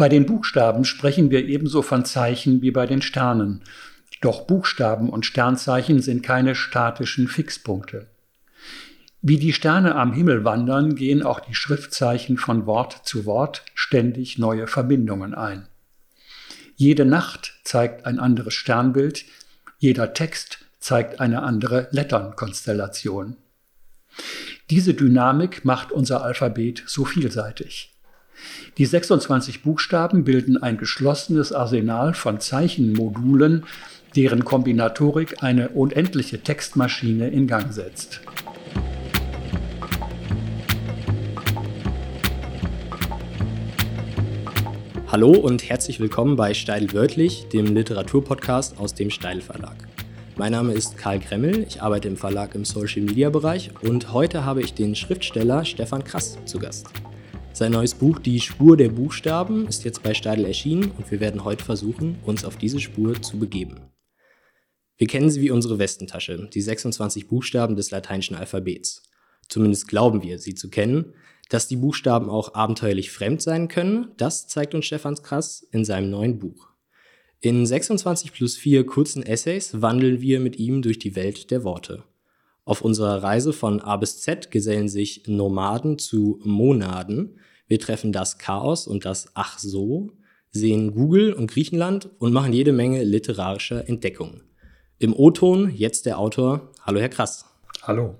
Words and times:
Bei 0.00 0.08
den 0.08 0.24
Buchstaben 0.24 0.86
sprechen 0.86 1.30
wir 1.30 1.44
ebenso 1.44 1.82
von 1.82 2.06
Zeichen 2.06 2.62
wie 2.62 2.70
bei 2.70 2.86
den 2.86 3.02
Sternen. 3.02 3.60
Doch 4.22 4.46
Buchstaben 4.46 5.10
und 5.10 5.26
Sternzeichen 5.26 6.00
sind 6.00 6.22
keine 6.22 6.54
statischen 6.54 7.28
Fixpunkte. 7.28 8.06
Wie 9.20 9.36
die 9.36 9.52
Sterne 9.52 9.96
am 9.96 10.14
Himmel 10.14 10.42
wandern, 10.42 10.94
gehen 10.94 11.22
auch 11.22 11.38
die 11.38 11.54
Schriftzeichen 11.54 12.38
von 12.38 12.64
Wort 12.64 13.02
zu 13.06 13.26
Wort 13.26 13.62
ständig 13.74 14.38
neue 14.38 14.66
Verbindungen 14.68 15.34
ein. 15.34 15.68
Jede 16.76 17.04
Nacht 17.04 17.60
zeigt 17.64 18.06
ein 18.06 18.18
anderes 18.18 18.54
Sternbild, 18.54 19.26
jeder 19.80 20.14
Text 20.14 20.64
zeigt 20.78 21.20
eine 21.20 21.42
andere 21.42 21.88
Letternkonstellation. 21.90 23.36
Diese 24.70 24.94
Dynamik 24.94 25.66
macht 25.66 25.92
unser 25.92 26.24
Alphabet 26.24 26.84
so 26.86 27.04
vielseitig. 27.04 27.92
Die 28.78 28.86
26 28.86 29.62
Buchstaben 29.62 30.24
bilden 30.24 30.56
ein 30.56 30.78
geschlossenes 30.78 31.52
Arsenal 31.52 32.14
von 32.14 32.40
Zeichenmodulen, 32.40 33.64
deren 34.16 34.44
Kombinatorik 34.44 35.42
eine 35.42 35.70
unendliche 35.70 36.40
Textmaschine 36.42 37.28
in 37.28 37.46
Gang 37.46 37.72
setzt. 37.72 38.20
Hallo 45.08 45.32
und 45.32 45.68
herzlich 45.68 45.98
willkommen 45.98 46.36
bei 46.36 46.54
Steil 46.54 46.92
wörtlich, 46.92 47.48
dem 47.48 47.66
Literaturpodcast 47.66 48.78
aus 48.78 48.94
dem 48.94 49.10
Steil 49.10 49.40
Verlag. 49.40 49.76
Mein 50.36 50.52
Name 50.52 50.72
ist 50.72 50.96
Karl 50.96 51.18
Kremmel, 51.18 51.64
ich 51.64 51.82
arbeite 51.82 52.06
im 52.06 52.16
Verlag 52.16 52.54
im 52.54 52.64
Social 52.64 53.02
Media 53.02 53.28
Bereich 53.28 53.72
und 53.82 54.12
heute 54.12 54.44
habe 54.44 54.62
ich 54.62 54.72
den 54.72 54.94
Schriftsteller 54.94 55.64
Stefan 55.64 56.04
Krass 56.04 56.38
zu 56.44 56.60
Gast. 56.60 56.86
Sein 57.52 57.72
neues 57.72 57.94
Buch 57.94 58.20
Die 58.20 58.40
Spur 58.40 58.76
der 58.76 58.88
Buchstaben 58.88 59.66
ist 59.66 59.84
jetzt 59.84 60.02
bei 60.02 60.14
Steidel 60.14 60.44
erschienen 60.44 60.92
und 60.96 61.10
wir 61.10 61.20
werden 61.20 61.44
heute 61.44 61.64
versuchen, 61.64 62.16
uns 62.24 62.44
auf 62.44 62.56
diese 62.56 62.80
Spur 62.80 63.20
zu 63.20 63.38
begeben. 63.38 63.80
Wir 64.96 65.06
kennen 65.06 65.30
sie 65.30 65.42
wie 65.42 65.50
unsere 65.50 65.78
Westentasche, 65.78 66.48
die 66.52 66.60
26 66.60 67.26
Buchstaben 67.26 67.76
des 67.76 67.90
lateinischen 67.90 68.36
Alphabets. 68.36 69.02
Zumindest 69.48 69.88
glauben 69.88 70.22
wir, 70.22 70.38
sie 70.38 70.54
zu 70.54 70.70
kennen, 70.70 71.12
dass 71.48 71.66
die 71.66 71.76
Buchstaben 71.76 72.30
auch 72.30 72.54
abenteuerlich 72.54 73.10
fremd 73.10 73.42
sein 73.42 73.66
können, 73.68 74.12
das 74.16 74.46
zeigt 74.46 74.74
uns 74.74 74.86
Stefans 74.86 75.22
Krass 75.22 75.66
in 75.72 75.84
seinem 75.84 76.10
neuen 76.10 76.38
Buch. 76.38 76.68
In 77.40 77.66
26 77.66 78.32
plus 78.32 78.56
4 78.56 78.86
kurzen 78.86 79.24
Essays 79.24 79.82
wandeln 79.82 80.20
wir 80.20 80.40
mit 80.40 80.56
ihm 80.56 80.82
durch 80.82 80.98
die 80.98 81.16
Welt 81.16 81.50
der 81.50 81.64
Worte. 81.64 82.04
Auf 82.64 82.82
unserer 82.82 83.22
Reise 83.22 83.52
von 83.52 83.80
A 83.80 83.96
bis 83.96 84.20
Z 84.20 84.50
gesellen 84.50 84.88
sich 84.88 85.26
Nomaden 85.26 85.98
zu 85.98 86.38
Monaden. 86.44 87.40
Wir 87.70 87.78
treffen 87.78 88.10
das 88.10 88.38
Chaos 88.38 88.88
und 88.88 89.04
das 89.04 89.30
Ach 89.34 89.56
so, 89.60 90.10
sehen 90.50 90.92
Google 90.92 91.32
und 91.32 91.48
Griechenland 91.48 92.10
und 92.18 92.32
machen 92.32 92.52
jede 92.52 92.72
Menge 92.72 93.04
literarischer 93.04 93.88
Entdeckungen. 93.88 94.42
Im 94.98 95.14
O-Ton 95.14 95.70
jetzt 95.76 96.04
der 96.04 96.18
Autor. 96.18 96.72
Hallo, 96.82 96.98
Herr 96.98 97.08
Krass. 97.08 97.44
Hallo. 97.84 98.16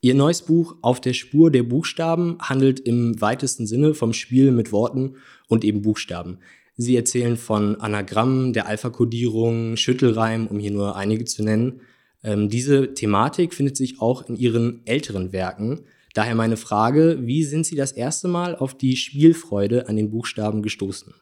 Ihr 0.00 0.14
neues 0.14 0.40
Buch 0.40 0.76
Auf 0.80 1.02
der 1.02 1.12
Spur 1.12 1.50
der 1.50 1.64
Buchstaben 1.64 2.38
handelt 2.40 2.80
im 2.80 3.20
weitesten 3.20 3.66
Sinne 3.66 3.92
vom 3.92 4.14
Spiel 4.14 4.52
mit 4.52 4.72
Worten 4.72 5.16
und 5.48 5.64
eben 5.64 5.82
Buchstaben. 5.82 6.38
Sie 6.78 6.96
erzählen 6.96 7.36
von 7.36 7.78
Anagrammen, 7.82 8.54
der 8.54 8.68
Alpha-Kodierung, 8.68 9.76
Schüttelreim, 9.76 10.46
um 10.46 10.58
hier 10.58 10.70
nur 10.70 10.96
einige 10.96 11.26
zu 11.26 11.42
nennen. 11.42 11.82
Ähm, 12.24 12.48
diese 12.48 12.94
Thematik 12.94 13.52
findet 13.52 13.76
sich 13.76 14.00
auch 14.00 14.26
in 14.30 14.36
Ihren 14.36 14.80
älteren 14.86 15.34
Werken. 15.34 15.84
Daher 16.14 16.34
meine 16.34 16.56
Frage, 16.56 17.18
wie 17.20 17.44
sind 17.44 17.66
Sie 17.66 17.76
das 17.76 17.92
erste 17.92 18.28
Mal 18.28 18.56
auf 18.56 18.76
die 18.76 18.96
Spielfreude 18.96 19.88
an 19.88 19.96
den 19.96 20.10
Buchstaben 20.10 20.62
gestoßen? 20.62 21.14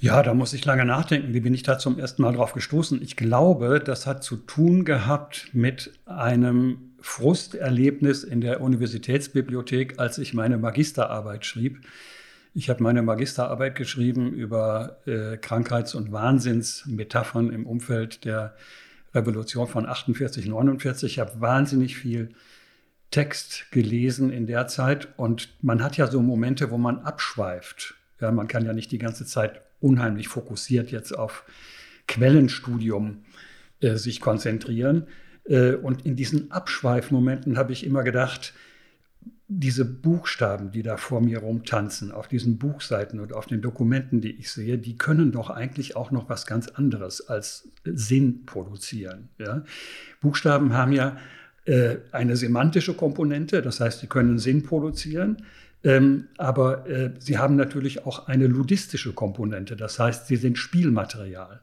Ja, 0.00 0.22
da 0.24 0.34
muss 0.34 0.52
ich 0.52 0.64
lange 0.64 0.84
nachdenken. 0.84 1.32
Wie 1.32 1.40
bin 1.40 1.54
ich 1.54 1.62
da 1.62 1.78
zum 1.78 1.96
ersten 1.96 2.22
Mal 2.22 2.34
drauf 2.34 2.54
gestoßen? 2.54 3.00
Ich 3.02 3.14
glaube, 3.14 3.78
das 3.78 4.04
hat 4.04 4.24
zu 4.24 4.36
tun 4.36 4.84
gehabt 4.84 5.50
mit 5.52 5.92
einem 6.06 6.94
Frusterlebnis 7.00 8.24
in 8.24 8.40
der 8.40 8.60
Universitätsbibliothek, 8.60 10.00
als 10.00 10.18
ich 10.18 10.34
meine 10.34 10.58
Magisterarbeit 10.58 11.46
schrieb. 11.46 11.82
Ich 12.52 12.68
habe 12.68 12.82
meine 12.82 13.02
Magisterarbeit 13.02 13.76
geschrieben 13.76 14.32
über 14.32 14.98
äh, 15.06 15.36
Krankheits- 15.36 15.94
und 15.94 16.10
Wahnsinnsmetaphern 16.10 17.50
im 17.50 17.64
Umfeld 17.64 18.24
der 18.24 18.56
Revolution 19.14 19.68
von 19.68 19.86
48, 19.86 20.46
49. 20.46 21.12
Ich 21.12 21.18
habe 21.20 21.40
wahnsinnig 21.40 21.96
viel 21.96 22.30
Text 23.12 23.66
gelesen 23.70 24.32
in 24.32 24.48
der 24.48 24.66
Zeit 24.66 25.08
und 25.16 25.50
man 25.62 25.82
hat 25.82 25.96
ja 25.96 26.08
so 26.10 26.20
Momente, 26.20 26.72
wo 26.72 26.78
man 26.78 26.98
abschweift. 27.00 27.94
Ja, 28.20 28.32
man 28.32 28.48
kann 28.48 28.64
ja 28.64 28.72
nicht 28.72 28.90
die 28.90 28.98
ganze 28.98 29.26
Zeit 29.26 29.62
unheimlich 29.80 30.28
fokussiert 30.28 30.90
jetzt 30.90 31.12
auf 31.12 31.44
Quellenstudium 32.08 33.24
äh, 33.80 33.96
sich 33.96 34.20
konzentrieren. 34.20 35.06
Äh, 35.44 35.74
und 35.74 36.06
in 36.06 36.16
diesen 36.16 36.50
Abschweifmomenten 36.50 37.58
habe 37.58 37.72
ich 37.72 37.84
immer 37.84 38.02
gedacht, 38.02 38.54
diese 39.48 39.84
Buchstaben, 39.84 40.70
die 40.70 40.82
da 40.82 40.96
vor 40.96 41.20
mir 41.20 41.40
rumtanzen, 41.40 42.10
auf 42.10 42.26
diesen 42.26 42.58
Buchseiten 42.58 43.20
und 43.20 43.34
auf 43.34 43.46
den 43.46 43.60
Dokumenten, 43.60 44.22
die 44.22 44.34
ich 44.36 44.50
sehe, 44.50 44.78
die 44.78 44.96
können 44.96 45.32
doch 45.32 45.50
eigentlich 45.50 45.94
auch 45.96 46.10
noch 46.10 46.30
was 46.30 46.46
ganz 46.46 46.68
anderes 46.68 47.28
als 47.28 47.68
Sinn 47.84 48.46
produzieren. 48.46 49.28
Ja? 49.38 49.64
Buchstaben 50.22 50.72
haben 50.72 50.92
ja 50.92 51.18
äh, 51.64 51.96
eine 52.10 52.36
semantische 52.36 52.94
Komponente, 52.94 53.62
das 53.62 53.80
heißt, 53.80 54.00
sie 54.00 54.06
können 54.06 54.38
Sinn 54.38 54.62
produzieren, 54.62 55.38
ähm, 55.84 56.28
aber 56.38 56.88
äh, 56.88 57.10
sie 57.18 57.38
haben 57.38 57.56
natürlich 57.56 58.06
auch 58.06 58.28
eine 58.28 58.46
ludistische 58.46 59.12
Komponente, 59.12 59.76
das 59.76 59.98
heißt, 59.98 60.26
sie 60.26 60.36
sind 60.36 60.58
Spielmaterial. 60.58 61.60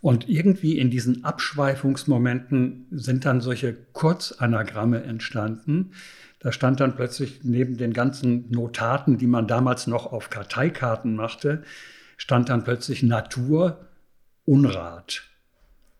Und 0.00 0.28
irgendwie 0.28 0.78
in 0.78 0.90
diesen 0.90 1.24
Abschweifungsmomenten 1.24 2.86
sind 2.90 3.24
dann 3.24 3.40
solche 3.40 3.74
Kurzanagramme 3.92 5.02
entstanden. 5.02 5.92
Da 6.38 6.52
stand 6.52 6.80
dann 6.80 6.94
plötzlich 6.94 7.40
neben 7.42 7.76
den 7.76 7.92
ganzen 7.92 8.50
Notaten, 8.50 9.18
die 9.18 9.26
man 9.26 9.48
damals 9.48 9.86
noch 9.86 10.12
auf 10.12 10.30
Karteikarten 10.30 11.16
machte, 11.16 11.64
stand 12.18 12.50
dann 12.50 12.62
plötzlich 12.62 13.02
Natur, 13.02 13.88
Unrat 14.44 15.24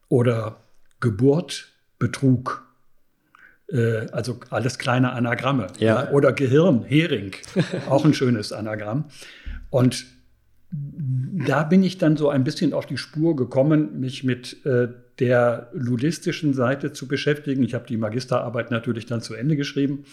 oder 0.08 0.60
Geburt, 1.00 1.72
Betrug. 1.98 2.65
Äh, 3.70 4.06
also 4.12 4.38
alles 4.50 4.78
kleine 4.78 5.12
Anagramme. 5.12 5.68
Ja. 5.78 6.04
ja. 6.04 6.10
Oder 6.12 6.32
Gehirn, 6.32 6.84
Hering, 6.84 7.32
auch 7.88 8.04
ein 8.04 8.14
schönes 8.14 8.52
Anagramm. 8.52 9.06
Und 9.70 10.06
da 10.70 11.62
bin 11.62 11.82
ich 11.82 11.98
dann 11.98 12.16
so 12.16 12.28
ein 12.28 12.44
bisschen 12.44 12.72
auf 12.72 12.86
die 12.86 12.96
Spur 12.96 13.36
gekommen, 13.36 14.00
mich 14.00 14.24
mit 14.24 14.64
äh, 14.66 14.88
der 15.18 15.70
ludistischen 15.72 16.54
Seite 16.54 16.92
zu 16.92 17.08
beschäftigen. 17.08 17.62
Ich 17.62 17.74
habe 17.74 17.86
die 17.86 17.96
Magisterarbeit 17.96 18.70
natürlich 18.70 19.06
dann 19.06 19.22
zu 19.22 19.34
Ende 19.34 19.56
geschrieben, 19.56 20.04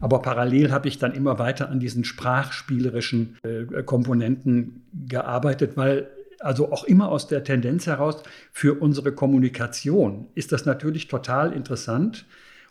aber 0.00 0.22
parallel 0.22 0.70
habe 0.70 0.88
ich 0.88 0.98
dann 0.98 1.12
immer 1.12 1.38
weiter 1.38 1.68
an 1.70 1.80
diesen 1.80 2.04
sprachspielerischen 2.04 3.36
äh, 3.42 3.82
Komponenten 3.82 4.82
gearbeitet, 5.08 5.76
weil 5.76 6.08
also 6.38 6.70
auch 6.70 6.84
immer 6.84 7.08
aus 7.08 7.28
der 7.28 7.42
Tendenz 7.44 7.86
heraus, 7.86 8.22
für 8.52 8.74
unsere 8.74 9.12
Kommunikation 9.12 10.26
ist 10.34 10.52
das 10.52 10.66
natürlich 10.66 11.08
total 11.08 11.52
interessant 11.52 12.26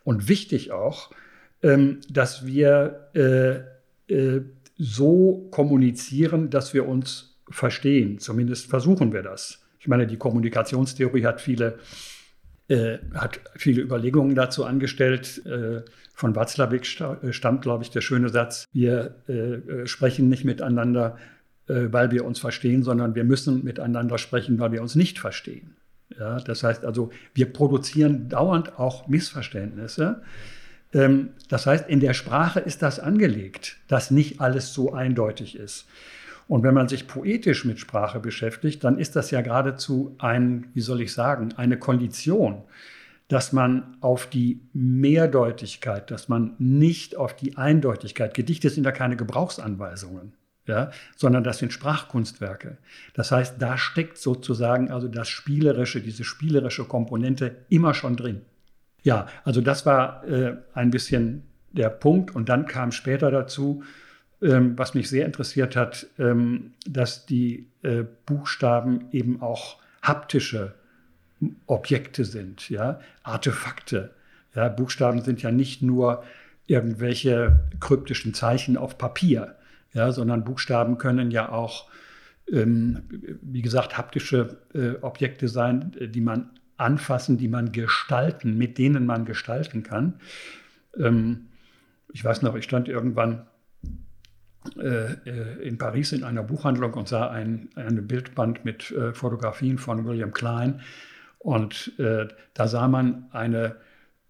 und 0.05 0.29
wichtig 0.29 0.71
auch, 0.71 1.11
ähm, 1.61 1.99
dass 2.09 2.45
wir 2.45 3.09
äh, 3.13 4.13
äh, 4.13 4.41
so 4.77 5.49
kommunizieren, 5.51 6.49
dass 6.49 6.73
wir 6.73 6.88
uns 6.88 7.38
verstehen. 7.49 8.19
Zumindest 8.19 8.67
versuchen 8.67 9.11
wir 9.11 9.23
das. 9.23 9.61
Ich 9.79 9.88
meine, 9.88 10.07
die 10.07 10.17
Kommunikationstheorie 10.17 11.25
hat 11.25 11.41
viele, 11.41 11.79
äh, 12.67 12.97
hat 13.13 13.39
viele 13.55 13.81
Überlegungen 13.81 14.35
dazu 14.35 14.63
angestellt. 14.63 15.45
Äh, 15.45 15.81
von 16.13 16.35
Watzlawick 16.35 16.85
stammt, 16.85 17.61
glaube 17.61 17.83
ich, 17.83 17.89
der 17.89 18.01
schöne 18.01 18.29
Satz, 18.29 18.66
wir 18.72 19.16
äh, 19.27 19.33
äh 19.33 19.87
sprechen 19.87 20.29
nicht 20.29 20.45
miteinander, 20.45 21.17
äh, 21.67 21.87
weil 21.91 22.11
wir 22.11 22.25
uns 22.25 22.39
verstehen, 22.39 22.83
sondern 22.83 23.16
wir 23.16 23.23
müssen 23.23 23.63
miteinander 23.63 24.17
sprechen, 24.17 24.59
weil 24.59 24.72
wir 24.72 24.81
uns 24.81 24.96
nicht 24.96 25.19
verstehen. 25.19 25.75
Ja, 26.17 26.40
das 26.40 26.63
heißt 26.63 26.85
also, 26.85 27.11
wir 27.34 27.52
produzieren 27.52 28.29
dauernd 28.29 28.79
auch 28.79 29.07
Missverständnisse. 29.07 30.22
Ähm, 30.93 31.29
das 31.49 31.66
heißt, 31.66 31.90
in 31.90 31.99
der 31.99 32.13
Sprache 32.13 32.59
ist 32.59 32.81
das 32.81 32.99
angelegt, 32.99 33.78
dass 33.87 34.11
nicht 34.11 34.40
alles 34.40 34.73
so 34.73 34.93
eindeutig 34.93 35.57
ist. 35.57 35.87
Und 36.47 36.63
wenn 36.63 36.75
man 36.75 36.87
sich 36.87 37.07
poetisch 37.07 37.66
mit 37.66 37.79
Sprache 37.79 38.19
beschäftigt, 38.19 38.84
dann 38.84 38.99
ist 38.99 39.16
das 39.16 39.31
ja 39.31 39.41
geradezu 39.41 40.16
ein, 40.19 40.67
wie 40.73 40.81
soll 40.81 41.02
ich 41.02 41.11
sagen, 41.11 41.53
eine 41.57 41.78
Kondition, 41.78 42.61
dass 43.28 43.52
man 43.52 43.97
auf 44.02 44.28
die 44.28 44.61
Mehrdeutigkeit, 44.73 46.11
dass 46.11 46.29
man 46.29 46.53
nicht 46.59 47.16
auf 47.16 47.35
die 47.35 47.57
Eindeutigkeit, 47.57 48.35
Gedichte 48.35 48.69
sind 48.69 48.84
ja 48.84 48.91
keine 48.91 49.16
Gebrauchsanweisungen, 49.16 50.34
ja, 50.67 50.91
sondern 51.16 51.44
das 51.44 51.59
sind 51.59 51.73
Sprachkunstwerke. 51.73 52.78
Das 53.14 53.32
heißt, 53.32 53.62
da 53.62 53.78
steckt 53.78 54.17
sozusagen 54.17 54.91
also 54.91 55.08
das 55.08 55.29
Spielerische, 55.29 56.02
diese 56.02 56.23
spielerische 56.23 56.85
Komponente 56.85 57.56
immer 57.70 57.94
schon 57.94 58.16
drin. 58.16 58.41
Ja, 59.03 59.28
also 59.44 59.62
das 59.62 59.85
war 59.85 60.23
äh, 60.28 60.58
ein 60.73 60.90
bisschen 60.90 61.44
der 61.72 61.90
Punkt. 61.90 62.35
Und 62.35 62.50
dann 62.50 62.66
kam 62.66 62.91
später 62.91 63.29
dazu, 63.29 63.84
ähm, 64.41 64.78
was 64.78 64.96
mich 64.96 65.09
sehr 65.09 65.26
interessiert 65.26 65.76
hat, 65.76 66.08
ähm, 66.17 66.73
dass 66.88 67.26
die 67.26 67.70
äh, 67.84 68.03
Buchstaben 68.26 69.08
eben 69.12 69.41
auch 69.41 69.78
haptische 70.02 70.73
Objekte 71.67 72.26
sind, 72.26 72.70
ja, 72.70 73.00
Artefakte. 73.23 74.14
Ja, 74.56 74.70
Buchstaben 74.70 75.22
sind 75.22 75.41
ja 75.41 75.52
nicht 75.52 75.82
nur 75.82 76.23
irgendwelche 76.66 77.59
kryptischen 77.79 78.34
Zeichen 78.34 78.78
auf 78.78 78.97
Papier, 78.97 79.56
ja, 79.95 80.11
sondern 80.11 80.43
Buchstaben 80.43 80.97
können 80.99 81.31
ja 81.31 81.49
auch, 81.49 81.89
ähm, 82.51 83.03
wie 83.41 83.61
gesagt, 83.61 83.97
haptische 83.97 84.57
äh, 84.73 85.01
Objekte 85.01 85.47
sein, 85.47 85.95
die 85.99 86.21
man 86.21 86.51
anfassen, 86.77 87.37
die 87.37 87.47
man 87.47 87.71
gestalten, 87.71 88.57
mit 88.57 88.77
denen 88.77 89.05
man 89.05 89.25
gestalten 89.25 89.81
kann. 89.81 90.19
Ähm, 90.99 91.47
ich 92.13 92.23
weiß 92.23 92.41
noch, 92.41 92.55
ich 92.55 92.65
stand 92.65 92.89
irgendwann 92.89 93.47
äh, 94.77 95.13
äh, 95.13 95.67
in 95.67 95.77
Paris 95.77 96.11
in 96.11 96.23
einer 96.23 96.43
Buchhandlung 96.43 96.93
und 96.93 97.07
sah 97.07 97.29
ein, 97.29 97.69
ein 97.75 98.05
Bildband 98.05 98.65
mit 98.65 98.91
äh, 98.91 99.13
Fotografien 99.13 99.77
von 99.77 100.05
William 100.05 100.33
Klein. 100.33 100.81
Und 101.39 101.97
äh, 101.99 102.27
da 102.53 102.67
sah 102.67 102.87
man 102.89 103.27
eine, 103.31 103.77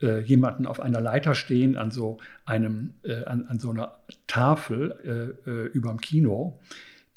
äh, 0.01 0.19
jemanden 0.19 0.65
auf 0.65 0.79
einer 0.79 1.01
Leiter 1.01 1.35
stehen 1.35 1.77
an 1.77 1.91
so, 1.91 2.17
einem, 2.45 2.95
äh, 3.03 3.23
an, 3.23 3.45
an, 3.47 3.59
so 3.59 3.71
einer 3.71 3.99
Tafel 4.27 5.37
über 5.73 5.89
dem 5.89 6.01
Kino, 6.01 6.59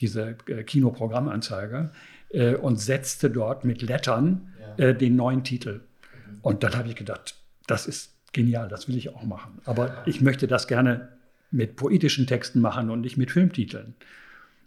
diese 0.01 0.35
Kinoprogrammanzeiger, 0.35 1.93
und 2.61 2.77
setzte 2.77 3.31
dort 3.31 3.65
mit 3.65 3.81
Lettern 3.83 4.53
ja. 4.77 4.93
den 4.93 5.17
neuen 5.17 5.45
Titel. 5.45 5.81
Und 6.43 6.63
dann 6.63 6.77
habe 6.77 6.89
ich 6.89 6.95
gedacht, 6.95 7.37
das 7.67 7.87
ist 7.87 8.13
genial, 8.33 8.69
das 8.69 8.87
will 8.87 8.97
ich 8.97 9.15
auch 9.15 9.23
machen. 9.23 9.61
Aber 9.65 10.03
ich 10.07 10.21
möchte 10.21 10.47
das 10.47 10.69
gerne 10.69 11.09
mit 11.51 11.77
poetischen 11.77 12.27
Texten 12.27 12.61
machen 12.61 12.91
und 12.91 13.01
nicht 13.01 13.17
mit 13.17 13.31
Filmtiteln. 13.31 13.95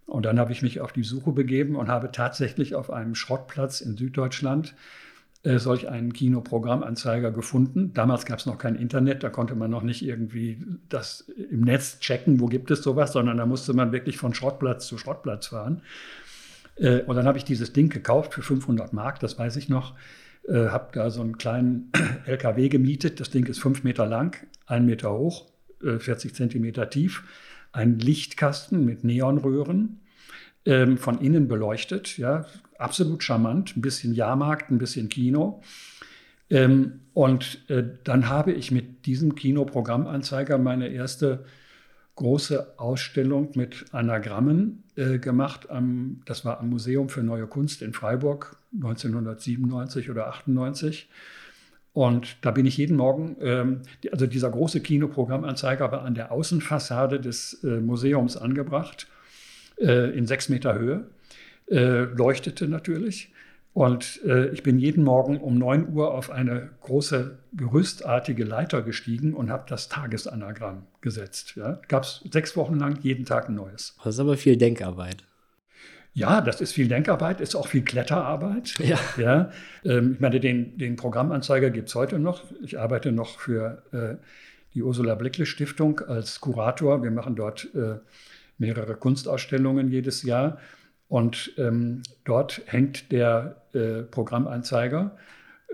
Und 0.05 0.25
dann 0.25 0.39
habe 0.39 0.51
ich 0.51 0.61
mich 0.61 0.81
auf 0.81 0.91
die 0.91 1.03
Suche 1.03 1.31
begeben 1.31 1.75
und 1.75 1.87
habe 1.87 2.11
tatsächlich 2.11 2.75
auf 2.75 2.91
einem 2.91 3.15
Schrottplatz 3.15 3.79
in 3.79 3.95
Süddeutschland 3.95 4.69
äh, 4.69 5.10
solch 5.43 5.89
einen 5.89 6.13
Kinoprogrammanzeiger 6.13 7.31
gefunden. 7.31 7.93
Damals 7.93 8.25
gab 8.25 8.37
es 8.37 8.45
noch 8.45 8.59
kein 8.59 8.75
Internet, 8.75 9.23
da 9.23 9.29
konnte 9.29 9.55
man 9.55 9.71
noch 9.71 9.81
nicht 9.81 10.05
irgendwie 10.05 10.63
das 10.87 11.21
im 11.21 11.61
Netz 11.61 11.99
checken, 11.99 12.39
wo 12.39 12.45
gibt 12.45 12.69
es 12.69 12.83
sowas, 12.83 13.13
sondern 13.13 13.37
da 13.37 13.47
musste 13.47 13.73
man 13.73 13.91
wirklich 13.91 14.17
von 14.17 14.35
Schrottplatz 14.35 14.85
zu 14.85 14.99
Schrottplatz 14.99 15.47
fahren. 15.47 15.81
Äh, 16.75 17.01
und 17.01 17.15
dann 17.15 17.25
habe 17.25 17.37
ich 17.37 17.43
dieses 17.43 17.73
Ding 17.73 17.89
gekauft 17.89 18.33
für 18.33 18.41
500 18.41 18.93
Mark, 18.93 19.19
das 19.19 19.37
weiß 19.37 19.55
ich 19.55 19.69
noch. 19.69 19.95
Äh, 20.47 20.67
habe 20.67 20.89
da 20.93 21.09
so 21.09 21.21
einen 21.21 21.37
kleinen 21.37 21.91
LKW 22.25 22.69
gemietet. 22.69 23.19
Das 23.19 23.29
Ding 23.29 23.45
ist 23.45 23.59
fünf 23.59 23.83
Meter 23.83 24.05
lang, 24.05 24.35
ein 24.65 24.85
Meter 24.85 25.11
hoch 25.11 25.47
40 25.81 26.31
äh, 26.31 26.33
Zentimeter 26.33 26.89
tief, 26.89 27.23
ein 27.71 27.99
Lichtkasten 27.99 28.85
mit 28.85 29.03
Neonröhren, 29.03 30.00
ähm, 30.65 30.97
von 30.97 31.19
innen 31.19 31.47
beleuchtet, 31.47 32.17
ja, 32.17 32.45
absolut 32.77 33.23
charmant, 33.23 33.75
ein 33.77 33.81
bisschen 33.81 34.13
Jahrmarkt, 34.13 34.71
ein 34.71 34.77
bisschen 34.77 35.09
Kino. 35.09 35.61
Ähm, 36.49 37.01
und 37.13 37.69
äh, 37.69 37.83
dann 38.03 38.29
habe 38.29 38.51
ich 38.51 38.71
mit 38.71 39.05
diesem 39.05 39.35
Kinoprogrammanzeiger 39.35 40.57
meine 40.57 40.89
erste 40.89 41.45
große 42.15 42.77
Ausstellung 42.77 43.51
mit 43.55 43.85
Anagrammen 43.91 44.83
äh, 44.95 45.17
gemacht. 45.17 45.69
Am, 45.69 46.21
das 46.25 46.45
war 46.45 46.59
am 46.59 46.69
Museum 46.69 47.09
für 47.09 47.23
Neue 47.23 47.47
Kunst 47.47 47.81
in 47.81 47.93
Freiburg 47.93 48.57
1997 48.73 50.09
oder 50.09 50.27
98. 50.27 51.09
Und 51.93 52.37
da 52.41 52.51
bin 52.51 52.65
ich 52.65 52.77
jeden 52.77 52.95
Morgen, 52.95 53.35
ähm, 53.41 53.81
also 54.11 54.25
dieser 54.27 54.49
große 54.49 54.81
Kinoprogrammanzeiger 54.81 55.91
war 55.91 56.03
an 56.03 56.15
der 56.15 56.31
Außenfassade 56.31 57.19
des 57.19 57.63
äh, 57.63 57.79
Museums 57.79 58.37
angebracht, 58.37 59.07
äh, 59.81 60.11
in 60.11 60.27
sechs 60.27 60.49
Meter 60.49 60.77
Höhe, 60.77 61.07
äh, 61.69 62.03
leuchtete 62.03 62.67
natürlich. 62.67 63.33
Und 63.73 64.21
äh, 64.25 64.49
ich 64.49 64.63
bin 64.63 64.79
jeden 64.79 65.03
Morgen 65.03 65.37
um 65.37 65.57
9 65.57 65.93
Uhr 65.93 66.13
auf 66.13 66.29
eine 66.29 66.71
große 66.81 67.37
gerüstartige 67.53 68.43
Leiter 68.43 68.81
gestiegen 68.81 69.33
und 69.33 69.49
habe 69.49 69.63
das 69.67 69.87
Tagesanagramm 69.87 70.87
gesetzt. 70.99 71.53
Ja. 71.55 71.79
Gab 71.87 72.03
es 72.03 72.21
sechs 72.31 72.57
Wochen 72.57 72.75
lang 72.75 72.99
jeden 73.01 73.25
Tag 73.25 73.47
ein 73.47 73.55
neues. 73.55 73.95
Das 74.03 74.15
ist 74.15 74.19
aber 74.19 74.35
viel 74.35 74.57
Denkarbeit. 74.57 75.23
Ja, 76.13 76.41
das 76.41 76.59
ist 76.59 76.73
viel 76.73 76.89
Denkarbeit, 76.89 77.39
ist 77.39 77.55
auch 77.55 77.67
viel 77.67 77.83
Kletterarbeit. 77.83 78.73
Ja. 78.79 78.99
ja. 79.17 79.51
Ähm, 79.85 80.13
ich 80.15 80.19
meine, 80.19 80.41
den, 80.41 80.77
den 80.77 80.97
Programmanzeiger 80.97 81.69
gibt 81.69 81.87
es 81.87 81.95
heute 81.95 82.19
noch. 82.19 82.43
Ich 82.61 82.77
arbeite 82.77 83.13
noch 83.13 83.39
für 83.39 83.83
äh, 83.93 84.15
die 84.73 84.83
Ursula 84.83 85.15
Blickle 85.15 85.45
Stiftung 85.45 86.01
als 86.01 86.41
Kurator. 86.41 87.03
Wir 87.03 87.11
machen 87.11 87.35
dort 87.35 87.73
äh, 87.73 87.99
mehrere 88.61 88.95
Kunstausstellungen 88.95 89.89
jedes 89.89 90.23
Jahr. 90.23 90.57
Und 91.09 91.53
ähm, 91.57 92.03
dort 92.23 92.61
hängt 92.67 93.11
der 93.11 93.63
äh, 93.73 94.03
Programmanzeiger 94.03 95.17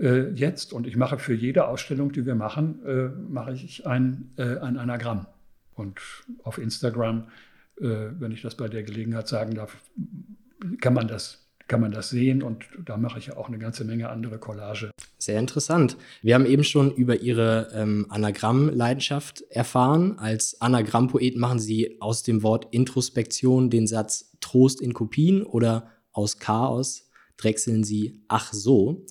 äh, 0.02 0.30
jetzt. 0.32 0.74
Und 0.74 0.88
ich 0.88 0.96
mache 0.96 1.20
für 1.20 1.36
jede 1.36 1.68
Ausstellung, 1.68 2.12
die 2.12 2.26
wir 2.26 2.34
machen, 2.34 2.84
äh, 2.86 3.10
mache 3.32 3.54
ich 3.54 3.86
ein, 3.86 4.32
äh, 4.38 4.58
ein 4.58 4.78
Anagramm. 4.78 5.28
Und 5.76 6.00
auf 6.44 6.58
Instagram 6.58 7.28
äh, 7.80 8.10
wenn 8.20 8.32
ich 8.32 8.42
das 8.42 8.56
bei 8.56 8.68
der 8.68 8.84
Gelegenheit 8.84 9.28
sagen 9.28 9.54
darf, 9.56 9.78
kann 10.82 10.94
man 10.94 11.08
das 11.08 11.47
kann 11.68 11.82
man 11.82 11.92
das 11.92 12.10
sehen 12.10 12.44
und 12.44 12.66
da 12.86 12.98
mache 12.98 13.20
ich 13.20 13.28
ja 13.28 13.38
auch 13.38 13.48
eine 13.48 13.60
ganze 13.60 13.84
Menge 13.84 14.10
andere 14.10 14.38
Collage. 14.38 14.92
Sehr 15.18 15.40
interessant. 15.40 15.98
Wir 16.22 16.36
haben 16.36 16.46
eben 16.46 16.64
schon 16.64 16.92
über 16.94 17.22
Ihre 17.22 17.70
ähm, 17.74 18.06
Anagrammleidenschaft 18.10 19.42
erfahren. 19.50 20.18
Als 20.18 20.62
Anagrammpoet 20.62 21.36
machen 21.36 21.60
Sie 21.60 21.98
aus 22.00 22.24
dem 22.24 22.44
Wort 22.44 22.68
Introspektion 22.72 23.70
den 23.70 23.88
Satz 23.88 24.32
Trost 24.40 24.82
in 24.82 24.94
Kopien 24.94 25.44
oder 25.44 25.92
aus 26.12 26.40
Chaos 26.40 27.10
drechseln 27.38 27.84
Sie 27.84 28.24
ach 28.28 28.54
so. 28.54 29.06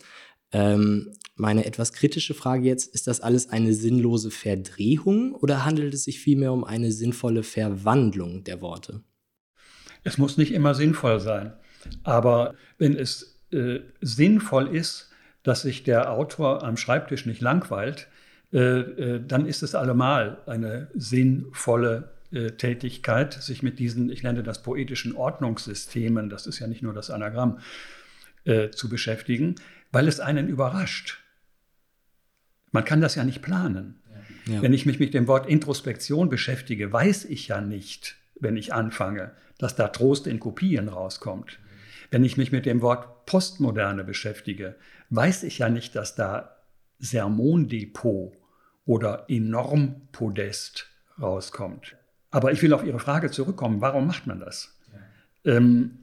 Ähm, 0.53 1.13
meine 1.35 1.67
etwas 1.67 1.93
kritische 1.93 2.35
Frage 2.35 2.67
jetzt, 2.67 2.95
ist 2.95 3.07
das 3.07 3.21
alles 3.21 3.51
eine 3.51 3.75
sinnlose 3.75 4.31
Verdrehung 4.31 5.35
oder 5.35 5.65
handelt 5.65 5.93
es 5.93 6.05
sich 6.05 6.19
vielmehr 6.19 6.53
um 6.53 6.65
eine 6.65 6.93
sinnvolle 6.93 7.43
Verwandlung 7.43 8.43
der 8.45 8.61
Worte? 8.61 9.03
Es 10.03 10.19
muss 10.19 10.37
nicht 10.39 10.53
immer 10.53 10.75
sinnvoll 10.75 11.21
sein, 11.21 11.53
aber 12.05 12.55
wenn 12.79 12.97
es 12.97 13.41
äh, 13.53 13.81
sinnvoll 14.01 14.75
ist, 14.75 15.11
dass 15.43 15.63
sich 15.63 15.85
der 15.85 16.11
Autor 16.13 16.65
am 16.65 16.77
Schreibtisch 16.77 17.27
nicht 17.27 17.41
langweilt, 17.41 18.09
äh, 18.53 18.59
äh, 18.59 19.21
dann 19.27 19.47
ist 19.47 19.63
es 19.63 19.75
allemal 19.75 20.39
eine 20.47 20.89
sinnvolle 20.95 22.13
äh, 22.33 22.53
Tätigkeit, 22.53 23.35
sich 23.35 23.63
mit 23.63 23.79
diesen, 23.79 24.11
ich 24.11 24.23
nenne 24.23 24.43
das 24.43 24.63
poetischen 24.63 25.15
Ordnungssystemen, 25.15 26.29
das 26.29 26.47
ist 26.47 26.59
ja 26.59 26.67
nicht 26.67 26.83
nur 26.83 26.93
das 26.93 27.11
Anagramm, 27.11 27.59
äh, 28.45 28.71
zu 28.71 28.89
beschäftigen, 28.89 29.57
weil 29.93 30.09
es 30.09 30.21
einen 30.21 30.49
überrascht. 30.49 31.23
Man 32.73 32.85
kann 32.85 33.01
das 33.01 33.15
ja 33.15 33.25
nicht 33.25 33.43
planen. 33.43 34.01
Ja. 34.47 34.63
Wenn 34.63 34.73
ich 34.73 34.87
mich 34.87 34.99
mit 35.01 35.15
dem 35.15 35.27
Wort 35.27 35.49
Introspektion 35.49 36.29
beschäftige, 36.29 36.93
weiß 36.93 37.25
ich 37.25 37.49
ja 37.49 37.61
nicht, 37.61 38.17
wenn 38.39 38.57
ich 38.57 38.73
anfange, 38.73 39.33
dass 39.59 39.75
da 39.75 39.89
Trost 39.89 40.27
in 40.27 40.41
Kopien 40.41 40.89
rauskommt. 40.89 41.59
Wenn 42.11 42.25
ich 42.25 42.37
mich 42.37 42.53
mit 42.53 42.67
dem 42.67 42.83
Wort 42.83 43.27
Postmoderne 43.27 44.05
beschäftige, 44.05 44.77
weiß 45.11 45.43
ich 45.43 45.59
ja 45.59 45.69
nicht, 45.69 45.95
dass 45.95 46.15
da 46.15 46.57
Sermondepot 46.99 48.33
oder 48.85 49.25
Enormpodest 49.29 50.87
rauskommt. 51.21 51.97
Aber 52.31 52.53
ich 52.53 52.63
will 52.63 52.73
auf 52.73 52.85
Ihre 52.85 53.01
Frage 53.01 53.31
zurückkommen. 53.31 53.81
Warum 53.81 54.07
macht 54.07 54.27
man 54.27 54.41
das? 54.41 54.79
Ja. 55.45 55.57
Ähm, 55.57 55.99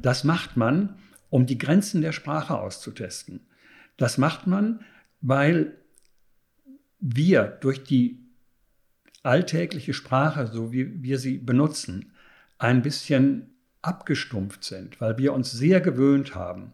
das 0.00 0.24
macht 0.24 0.56
man, 0.56 0.98
um 1.30 1.46
die 1.46 1.58
Grenzen 1.58 2.00
der 2.00 2.12
Sprache 2.12 2.58
auszutesten. 2.58 3.46
Das 3.96 4.18
macht 4.18 4.46
man, 4.46 4.80
weil 5.20 5.76
wir 7.00 7.44
durch 7.44 7.84
die 7.84 8.26
alltägliche 9.22 9.92
Sprache, 9.92 10.46
so 10.46 10.72
wie 10.72 11.02
wir 11.02 11.18
sie 11.18 11.38
benutzen, 11.38 12.12
ein 12.58 12.82
bisschen 12.82 13.55
abgestumpft 13.86 14.64
sind, 14.64 15.00
weil 15.00 15.18
wir 15.18 15.32
uns 15.32 15.52
sehr 15.52 15.80
gewöhnt 15.80 16.34
haben, 16.34 16.72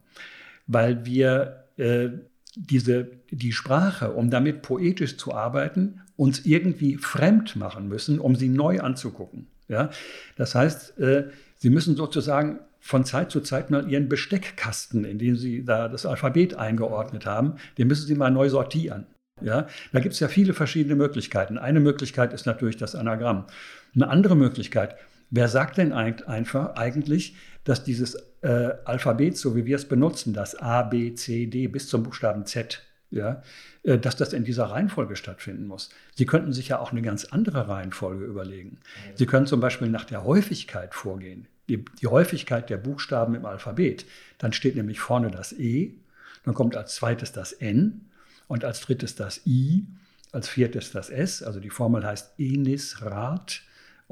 weil 0.67 1.05
wir 1.05 1.65
äh, 1.77 2.09
diese, 2.55 3.09
die 3.31 3.53
Sprache, 3.53 4.13
um 4.13 4.31
damit 4.31 4.63
poetisch 4.63 5.17
zu 5.17 5.35
arbeiten, 5.35 6.01
uns 6.17 6.45
irgendwie 6.45 6.97
fremd 6.97 7.57
machen 7.57 7.89
müssen, 7.89 8.19
um 8.19 8.37
sie 8.37 8.49
neu 8.49 8.81
anzugucken. 8.81 9.47
Ja? 9.69 9.91
Das 10.37 10.55
heißt, 10.55 10.99
äh, 10.99 11.31
sie 11.57 11.71
müssen 11.71 11.97
sozusagen 11.97 12.61
von 12.81 13.05
Zeit 13.05 13.31
zu 13.31 13.41
Zeit 13.41 13.71
mal 13.71 13.89
ihren 13.89 14.09
Besteckkasten, 14.09 15.05
in 15.05 15.19
dem 15.19 15.37
sie 15.37 15.65
da 15.65 15.89
das 15.89 16.05
Alphabet 16.05 16.55
eingeordnet 16.55 17.27
haben, 17.27 17.55
den 17.79 17.87
müssen 17.87 18.07
sie 18.07 18.17
mal 18.17 18.31
neu 18.31 18.49
sortieren. 18.49 19.07
Ja, 19.41 19.67
da 19.93 20.01
gibt 20.01 20.15
es 20.15 20.21
ja 20.21 20.29
viele 20.29 20.55
verschiedene 20.55 20.95
Möglichkeiten. 20.95 21.59
Eine 21.59 21.81
Möglichkeit 21.81 22.33
ist 22.33 22.47
natürlich 22.47 22.77
das 22.77 22.95
Anagramm. 22.95 23.47
Eine 23.95 24.09
andere 24.09 24.37
Möglichkeit, 24.37 24.97
wer 25.33 25.49
sagt 25.49 25.79
denn 25.79 25.93
einfach 25.93 26.77
eigentlich, 26.77 27.35
dass 27.65 27.83
dieses 27.83 28.15
äh, 28.43 28.71
Alphabet, 28.85 29.37
so 29.37 29.57
wie 29.57 29.65
wir 29.65 29.77
es 29.77 29.89
benutzen, 29.89 30.35
das 30.35 30.55
A, 30.55 30.83
B, 30.83 31.15
C, 31.15 31.47
D 31.47 31.67
bis 31.67 31.89
zum 31.89 32.03
Buchstaben 32.03 32.45
Z, 32.45 32.83
ja, 33.11 33.43
äh, 33.83 33.99
dass 33.99 34.17
das 34.17 34.33
in 34.33 34.45
dieser 34.45 34.67
Reihenfolge 34.67 35.17
stattfinden 35.17 35.67
muss. 35.67 35.91
Sie 36.15 36.27
könnten 36.27 36.53
sich 36.53 36.69
ja 36.69 36.79
auch 36.79 36.93
eine 36.93 37.03
ganz 37.03 37.25
andere 37.25 37.67
Reihenfolge 37.69 38.25
überlegen. 38.25 38.79
Sie 39.15 39.27
können 39.27 39.47
zum 39.47 39.61
Beispiel 39.61 39.89
nach 39.89 40.05
der 40.05 40.25
Häufigkeit 40.25 40.95
vorgehen. 40.95 41.49
Die, 41.69 41.85
die 42.01 42.09
Häufigkeit 42.09 42.69
der 42.69 42.77
Buchstaben 42.77 43.35
im 43.35 43.47
Alphabet. 43.47 44.05
Dann 44.39 44.53
steht 44.53 44.77
nämlich 44.77 45.01
vorne 45.01 45.31
das 45.31 45.53
E, 45.53 45.95
dann 46.45 46.55
kommt 46.55 46.77
als 46.77 46.97
zweites 46.97 47.33
das 47.33 47.53
N 47.53 48.11
und 48.49 48.65
als 48.65 48.81
drittes 48.81 49.15
das 49.15 49.47
I, 49.47 49.87
als 50.33 50.49
viertes 50.49 50.91
das 50.91 51.09
S. 51.09 51.43
Also 51.43 51.61
die 51.61 51.71
Formel 51.71 52.05
heißt 52.05 52.39
Enisrat 52.39 53.63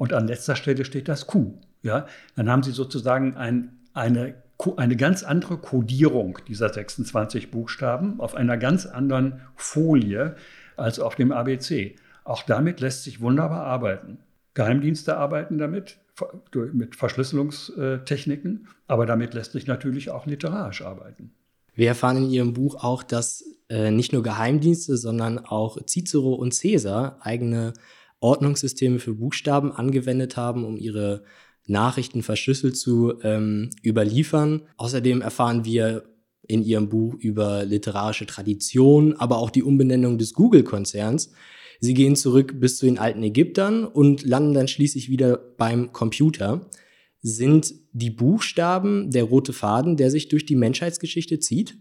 und 0.01 0.13
an 0.13 0.27
letzter 0.27 0.55
Stelle 0.55 0.83
steht 0.83 1.07
das 1.07 1.27
Q. 1.27 1.59
Ja, 1.83 2.07
dann 2.35 2.49
haben 2.49 2.63
Sie 2.63 2.71
sozusagen 2.71 3.37
ein, 3.37 3.77
eine 3.93 4.33
eine 4.77 4.95
ganz 4.95 5.23
andere 5.23 5.57
Kodierung 5.57 6.37
dieser 6.47 6.71
26 6.71 7.49
Buchstaben 7.49 8.19
auf 8.19 8.35
einer 8.35 8.57
ganz 8.57 8.85
anderen 8.85 9.41
Folie 9.55 10.35
als 10.77 10.99
auf 10.99 11.15
dem 11.15 11.31
ABC. 11.31 11.95
Auch 12.23 12.43
damit 12.43 12.79
lässt 12.79 13.03
sich 13.03 13.21
wunderbar 13.21 13.63
arbeiten. 13.63 14.19
Geheimdienste 14.53 15.17
arbeiten 15.17 15.57
damit 15.57 15.97
mit 16.73 16.95
Verschlüsselungstechniken, 16.95 18.67
aber 18.87 19.07
damit 19.07 19.33
lässt 19.33 19.53
sich 19.53 19.65
natürlich 19.65 20.11
auch 20.11 20.27
literarisch 20.27 20.83
arbeiten. 20.83 21.31
Wir 21.73 21.87
erfahren 21.87 22.17
in 22.17 22.29
Ihrem 22.29 22.53
Buch 22.53 22.83
auch, 22.83 23.01
dass 23.01 23.43
äh, 23.69 23.89
nicht 23.89 24.13
nur 24.13 24.21
Geheimdienste, 24.21 24.97
sondern 24.97 25.39
auch 25.39 25.79
Cicero 25.87 26.33
und 26.35 26.53
Caesar 26.53 27.17
eigene 27.21 27.73
Ordnungssysteme 28.21 28.99
für 28.99 29.13
Buchstaben 29.13 29.71
angewendet 29.71 30.37
haben, 30.37 30.63
um 30.63 30.77
ihre 30.77 31.23
Nachrichten 31.67 32.23
verschlüsselt 32.23 32.77
zu 32.77 33.21
ähm, 33.23 33.69
überliefern. 33.83 34.61
Außerdem 34.77 35.21
erfahren 35.21 35.65
wir 35.65 36.03
in 36.47 36.63
ihrem 36.63 36.89
Buch 36.89 37.15
über 37.15 37.65
literarische 37.65 38.25
Tradition, 38.25 39.13
aber 39.13 39.37
auch 39.37 39.49
die 39.49 39.63
Umbenennung 39.63 40.17
des 40.17 40.33
Google-Konzerns. 40.33 41.31
Sie 41.79 41.93
gehen 41.93 42.15
zurück 42.15 42.59
bis 42.59 42.77
zu 42.77 42.85
den 42.85 42.99
alten 42.99 43.23
Ägyptern 43.23 43.85
und 43.85 44.23
landen 44.23 44.53
dann 44.53 44.67
schließlich 44.67 45.09
wieder 45.09 45.37
beim 45.37 45.91
Computer. 45.91 46.69
Sind 47.21 47.73
die 47.93 48.09
Buchstaben 48.09 49.11
der 49.11 49.23
rote 49.23 49.53
Faden, 49.53 49.97
der 49.97 50.11
sich 50.11 50.27
durch 50.27 50.45
die 50.45 50.55
Menschheitsgeschichte 50.55 51.39
zieht? 51.39 51.77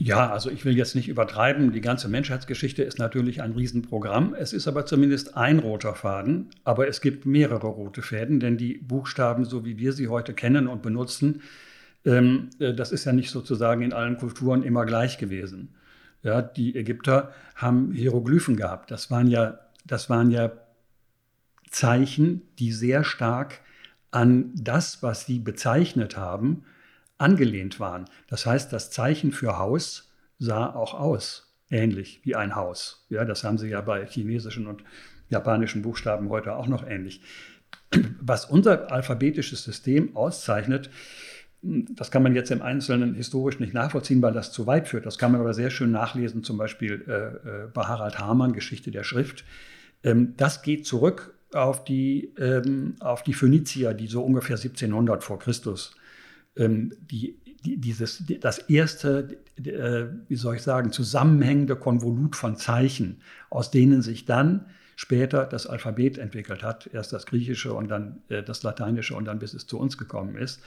Ja, 0.00 0.30
also 0.30 0.48
ich 0.48 0.64
will 0.64 0.76
jetzt 0.76 0.94
nicht 0.94 1.08
übertreiben. 1.08 1.72
Die 1.72 1.80
ganze 1.80 2.08
Menschheitsgeschichte 2.08 2.84
ist 2.84 3.00
natürlich 3.00 3.42
ein 3.42 3.52
Riesenprogramm. 3.52 4.32
Es 4.32 4.52
ist 4.52 4.68
aber 4.68 4.86
zumindest 4.86 5.36
ein 5.36 5.58
roter 5.58 5.96
Faden. 5.96 6.50
Aber 6.62 6.86
es 6.86 7.00
gibt 7.00 7.26
mehrere 7.26 7.66
rote 7.66 8.02
Fäden, 8.02 8.38
denn 8.38 8.56
die 8.56 8.74
Buchstaben, 8.74 9.44
so 9.44 9.64
wie 9.64 9.76
wir 9.76 9.92
sie 9.92 10.06
heute 10.06 10.34
kennen 10.34 10.68
und 10.68 10.82
benutzen, 10.82 11.42
ähm, 12.04 12.50
äh, 12.60 12.74
das 12.74 12.92
ist 12.92 13.06
ja 13.06 13.12
nicht 13.12 13.30
sozusagen 13.30 13.82
in 13.82 13.92
allen 13.92 14.18
Kulturen 14.18 14.62
immer 14.62 14.86
gleich 14.86 15.18
gewesen. 15.18 15.74
Ja, 16.22 16.42
die 16.42 16.76
Ägypter 16.76 17.32
haben 17.56 17.92
Hieroglyphen 17.92 18.56
gehabt. 18.56 18.92
Das 18.92 19.10
waren 19.10 19.26
ja, 19.26 19.58
das 19.84 20.08
waren 20.08 20.30
ja 20.30 20.52
Zeichen, 21.70 22.42
die 22.60 22.70
sehr 22.70 23.02
stark 23.02 23.60
an 24.12 24.52
das, 24.54 25.02
was 25.02 25.26
sie 25.26 25.40
bezeichnet 25.40 26.16
haben, 26.16 26.64
angelehnt 27.18 27.80
waren. 27.80 28.06
Das 28.28 28.46
heißt, 28.46 28.72
das 28.72 28.90
Zeichen 28.90 29.32
für 29.32 29.58
Haus 29.58 30.10
sah 30.38 30.72
auch 30.72 30.94
aus, 30.94 31.54
ähnlich 31.68 32.20
wie 32.24 32.36
ein 32.36 32.56
Haus. 32.56 33.06
Ja, 33.10 33.24
das 33.24 33.44
haben 33.44 33.58
sie 33.58 33.68
ja 33.68 33.80
bei 33.80 34.06
chinesischen 34.06 34.66
und 34.66 34.82
japanischen 35.28 35.82
Buchstaben 35.82 36.30
heute 36.30 36.54
auch 36.54 36.68
noch 36.68 36.86
ähnlich. 36.86 37.20
Was 38.20 38.44
unser 38.44 38.92
alphabetisches 38.92 39.64
System 39.64 40.16
auszeichnet, 40.16 40.90
das 41.60 42.10
kann 42.10 42.22
man 42.22 42.34
jetzt 42.34 42.50
im 42.52 42.62
Einzelnen 42.62 43.14
historisch 43.14 43.58
nicht 43.58 43.74
nachvollziehen, 43.74 44.22
weil 44.22 44.32
das 44.32 44.52
zu 44.52 44.66
weit 44.66 44.86
führt. 44.86 45.06
Das 45.06 45.18
kann 45.18 45.32
man 45.32 45.40
aber 45.40 45.54
sehr 45.54 45.70
schön 45.70 45.90
nachlesen, 45.90 46.44
zum 46.44 46.56
Beispiel 46.56 47.04
äh, 47.08 47.64
äh 47.64 47.68
bei 47.72 47.82
Harald 47.82 48.18
Hamann, 48.18 48.52
Geschichte 48.52 48.92
der 48.92 49.02
Schrift. 49.02 49.44
Ähm, 50.04 50.34
das 50.36 50.62
geht 50.62 50.86
zurück 50.86 51.34
auf 51.52 51.84
die, 51.84 52.32
ähm, 52.38 52.94
auf 53.00 53.24
die 53.24 53.32
Phönizier, 53.32 53.94
die 53.94 54.06
so 54.06 54.22
ungefähr 54.22 54.56
1700 54.56 55.24
vor 55.24 55.38
Christus 55.40 55.96
ähm, 56.58 56.92
die, 57.00 57.38
die, 57.64 57.78
dieses, 57.78 58.22
das 58.40 58.58
erste, 58.58 59.38
äh, 59.56 60.06
wie 60.28 60.36
soll 60.36 60.56
ich 60.56 60.62
sagen, 60.62 60.92
zusammenhängende 60.92 61.76
Konvolut 61.76 62.36
von 62.36 62.56
Zeichen, 62.56 63.20
aus 63.50 63.70
denen 63.70 64.02
sich 64.02 64.24
dann 64.24 64.66
später 64.96 65.46
das 65.46 65.66
Alphabet 65.66 66.18
entwickelt 66.18 66.62
hat, 66.62 66.90
erst 66.92 67.12
das 67.12 67.24
Griechische 67.24 67.72
und 67.72 67.88
dann 67.88 68.22
äh, 68.28 68.42
das 68.42 68.62
Lateinische 68.62 69.14
und 69.14 69.24
dann 69.24 69.38
bis 69.38 69.54
es 69.54 69.66
zu 69.66 69.78
uns 69.78 69.96
gekommen 69.96 70.36
ist, 70.36 70.60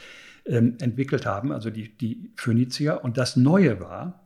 ähm, 0.45 0.77
entwickelt 0.79 1.25
haben, 1.25 1.51
also 1.51 1.69
die, 1.69 1.95
die 1.97 2.31
Phönizier. 2.35 3.03
Und 3.03 3.17
das 3.17 3.35
Neue 3.35 3.79
war, 3.79 4.23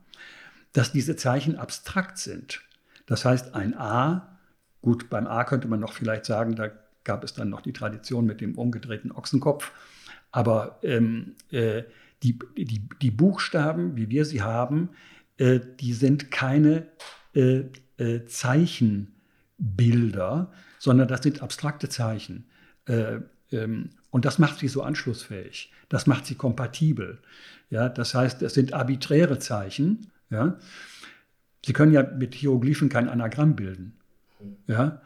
dass 0.74 0.92
diese 0.92 1.16
Zeichen 1.16 1.56
abstrakt 1.56 2.18
sind. 2.18 2.62
Das 3.06 3.26
heißt, 3.26 3.56
ein 3.56 3.76
A, 3.78 4.38
gut, 4.82 5.10
beim 5.10 5.28
A 5.28 5.44
könnte 5.44 5.68
man 5.68 5.80
noch 5.80 5.94
vielleicht 5.94 6.26
sagen, 6.26 6.56
da 6.56 6.70
gab 7.04 7.24
es 7.24 7.34
dann 7.34 7.50
noch 7.50 7.62
die 7.62 7.74
Tradition 7.74 8.26
mit 8.26 8.42
dem 8.42 8.58
umgedrehten 8.58 9.12
Ochsenkopf. 9.12 9.72
Aber 10.36 10.78
ähm, 10.84 11.34
äh, 11.50 11.82
die, 12.22 12.38
die, 12.58 12.82
die, 13.02 13.12
Buchstaben, 13.12 13.96
wie 13.96 14.10
wir 14.10 14.26
sie 14.26 14.42
haben, 14.42 14.90
äh, 15.38 15.62
die 15.80 15.94
sind 15.94 16.30
keine 16.30 16.88
äh, 17.34 17.62
äh 17.98 18.26
Zeichenbilder, 18.26 20.52
sondern 20.78 21.08
das 21.08 21.24
sind 21.24 21.42
abstrakte 21.42 21.88
Zeichen. 21.88 22.50
Äh, 22.86 23.20
ähm, 23.54 23.92
und 24.12 24.26
das 24.26 24.38
macht 24.38 24.60
sie 24.60 24.68
so 24.68 24.84
anschlussfähig. 24.84 25.72
Das 25.88 26.06
macht 26.06 26.26
sie 26.26 26.36
kompatibel. 26.36 27.20
Ja, 27.70 27.88
das 27.88 28.14
heißt, 28.14 28.42
es 28.42 28.56
sind 28.56 28.74
arbiträre 28.74 29.40
Zeichen. 29.40 30.12
Ja. 30.30 30.60
Sie 31.66 31.72
können 31.72 31.94
ja 31.94 32.04
mit 32.04 32.36
Hieroglyphen 32.36 32.90
kein 32.90 33.08
Anagramm 33.08 33.56
bilden. 33.56 33.94
Ja. 34.68 35.02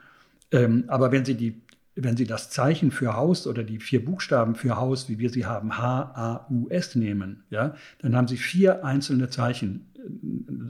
Ähm, 0.51 0.85
aber 0.87 1.11
wenn 1.11 1.23
Sie 1.23 1.35
die 1.35 1.61
wenn 1.95 2.17
Sie 2.17 2.25
das 2.25 2.49
Zeichen 2.49 2.91
für 2.91 3.15
Haus 3.15 3.47
oder 3.47 3.63
die 3.63 3.79
vier 3.79 4.03
Buchstaben 4.03 4.55
für 4.55 4.77
Haus, 4.77 5.09
wie 5.09 5.19
wir 5.19 5.29
sie 5.29 5.45
haben, 5.45 5.77
H-A-U-S 5.77 6.95
nehmen, 6.95 7.43
ja, 7.49 7.75
dann 7.99 8.15
haben 8.15 8.27
Sie 8.27 8.37
vier 8.37 8.85
einzelne 8.85 9.29
Zeichen. 9.29 9.91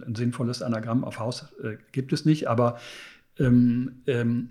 Ein 0.06 0.16
sinnvolles 0.16 0.62
Anagramm 0.62 1.04
auf 1.04 1.20
Haus 1.20 1.54
äh, 1.64 1.78
gibt 1.92 2.14
es 2.14 2.26
nicht, 2.26 2.48
aber, 2.48 2.80
ähm, 3.38 4.02
ähm, 4.08 4.50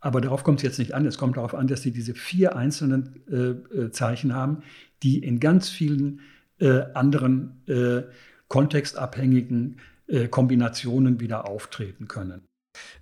aber 0.00 0.20
darauf 0.20 0.44
kommt 0.44 0.60
es 0.60 0.62
jetzt 0.62 0.78
nicht 0.78 0.94
an. 0.94 1.04
Es 1.06 1.18
kommt 1.18 1.36
darauf 1.36 1.54
an, 1.54 1.66
dass 1.66 1.82
Sie 1.82 1.90
diese 1.90 2.14
vier 2.14 2.56
einzelnen 2.56 3.22
äh, 3.30 3.80
äh 3.84 3.90
Zeichen 3.90 4.34
haben, 4.34 4.62
die 5.02 5.18
in 5.18 5.40
ganz 5.40 5.68
vielen 5.68 6.20
äh, 6.58 6.84
anderen 6.94 7.62
äh, 7.66 8.02
kontextabhängigen 8.48 9.78
äh, 10.06 10.28
Kombinationen 10.28 11.20
wieder 11.20 11.48
auftreten 11.48 12.08
können. 12.08 12.42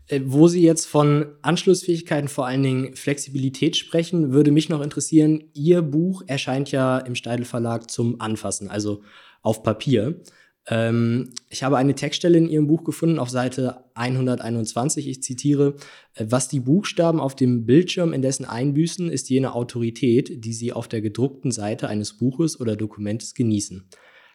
Äh, 0.06 0.20
wo 0.24 0.48
Sie 0.48 0.62
jetzt 0.62 0.86
von 0.86 1.26
Anschlussfähigkeiten, 1.42 2.28
vor 2.28 2.46
allen 2.46 2.62
Dingen 2.62 2.96
Flexibilität 2.96 3.76
sprechen, 3.76 4.32
würde 4.32 4.50
mich 4.50 4.68
noch 4.68 4.82
interessieren, 4.82 5.44
Ihr 5.54 5.82
Buch 5.82 6.22
erscheint 6.26 6.70
ja 6.70 6.98
im 6.98 7.14
Steidel 7.14 7.44
Verlag 7.44 7.90
zum 7.90 8.20
Anfassen, 8.20 8.68
also 8.68 9.02
auf 9.42 9.62
Papier. 9.62 10.20
Ähm, 10.68 11.30
ich 11.50 11.62
habe 11.62 11.76
eine 11.76 11.94
Textstelle 11.94 12.38
in 12.38 12.48
Ihrem 12.48 12.68
Buch 12.68 12.84
gefunden 12.84 13.18
auf 13.18 13.30
Seite 13.30 13.84
121. 13.94 15.08
Ich 15.08 15.22
zitiere, 15.22 15.74
äh, 16.14 16.26
was 16.28 16.48
die 16.48 16.60
Buchstaben 16.60 17.20
auf 17.20 17.34
dem 17.34 17.66
Bildschirm 17.66 18.12
indessen 18.12 18.44
einbüßen, 18.44 19.10
ist 19.10 19.28
jene 19.28 19.54
Autorität, 19.54 20.44
die 20.44 20.52
sie 20.52 20.72
auf 20.72 20.86
der 20.86 21.00
gedruckten 21.00 21.50
Seite 21.50 21.88
eines 21.88 22.16
Buches 22.16 22.60
oder 22.60 22.76
Dokumentes 22.76 23.34
genießen. 23.34 23.88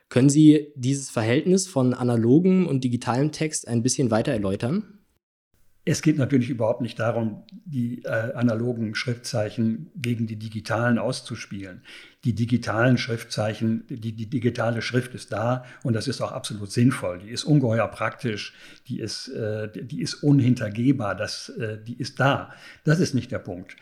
Können 0.09 0.29
Sie 0.29 0.71
dieses 0.75 1.09
Verhältnis 1.09 1.67
von 1.67 1.93
analogem 1.93 2.65
und 2.65 2.83
digitalem 2.83 3.31
Text 3.31 3.67
ein 3.67 3.83
bisschen 3.83 4.09
weiter 4.09 4.31
erläutern? 4.31 4.96
Es 5.89 6.01
geht 6.01 6.17
natürlich 6.17 6.49
überhaupt 6.49 6.81
nicht 6.81 6.99
darum, 6.99 7.43
die 7.63 8.03
äh, 8.03 8.09
analogen 8.09 8.93
Schriftzeichen 8.93 9.89
gegen 9.95 10.27
die 10.27 10.35
digitalen 10.35 10.99
auszuspielen. 10.99 11.81
Die 12.25 12.33
digitalen 12.33 12.97
Schriftzeichen, 12.97 13.85
die, 13.87 14.11
die, 14.11 14.29
digitale 14.29 14.81
Schrift 14.81 15.15
ist 15.15 15.31
da 15.31 15.63
und 15.83 15.93
das 15.93 16.09
ist 16.09 16.19
auch 16.19 16.33
absolut 16.33 16.73
sinnvoll. 16.73 17.19
Die 17.19 17.29
ist 17.29 17.45
ungeheuer 17.45 17.87
praktisch, 17.87 18.53
die 18.89 18.99
ist, 18.99 19.29
äh, 19.29 19.69
die 19.71 20.01
ist 20.01 20.15
unhintergehbar, 20.15 21.15
das, 21.15 21.47
äh, 21.57 21.77
die 21.81 21.95
ist 21.95 22.19
da. 22.19 22.51
Das 22.83 22.99
ist 22.99 23.13
nicht 23.13 23.31
der 23.31 23.39
Punkt. 23.39 23.77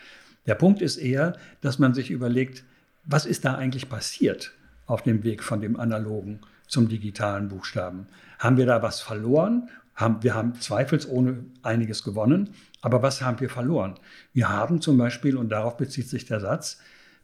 Der 0.45 0.53
Punkt 0.53 0.83
ist 0.83 0.97
eher, 0.97 1.35
dass 1.61 1.79
man 1.79 1.95
sich 1.95 2.11
überlegt, 2.11 2.65
was 3.05 3.25
ist 3.25 3.45
da 3.45 3.55
eigentlich 3.55 3.89
passiert 3.89 4.51
auf 4.85 5.01
dem 5.01 5.23
Weg 5.23 5.41
von 5.41 5.59
dem 5.59 5.79
analogen 5.79 6.41
zum 6.67 6.87
digitalen 6.87 7.47
Buchstaben? 7.47 8.05
Haben 8.37 8.57
wir 8.57 8.67
da 8.67 8.83
was 8.83 9.01
verloren 9.01 9.69
haben, 9.95 10.23
wir 10.23 10.35
haben 10.35 10.53
zweifelsohne 10.55 11.45
einiges 11.61 12.03
gewonnen, 12.03 12.49
aber 12.81 13.01
was 13.01 13.21
haben 13.21 13.39
wir 13.39 13.49
verloren? 13.49 13.95
Wir 14.33 14.49
haben 14.49 14.81
zum 14.81 14.97
Beispiel, 14.97 15.37
und 15.37 15.49
darauf 15.49 15.77
bezieht 15.77 16.09
sich 16.09 16.25
der 16.25 16.39
Satz, 16.39 16.79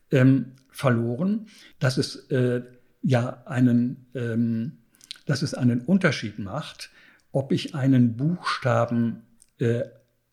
ähm, 0.10 0.54
verloren, 0.70 1.48
dass 1.80 1.98
es 1.98 2.30
äh, 2.32 2.62
ja 3.01 3.44
einen, 3.46 4.08
ähm, 4.16 4.78
dass 5.25 5.42
es 5.42 5.54
einen 5.54 5.82
Unterschied 5.82 6.40
macht, 6.40 6.92
ob 7.32 7.51
ich 7.51 7.75
einen 7.75 8.18
Buchstaben 8.18 9.24
äh, 9.60 9.84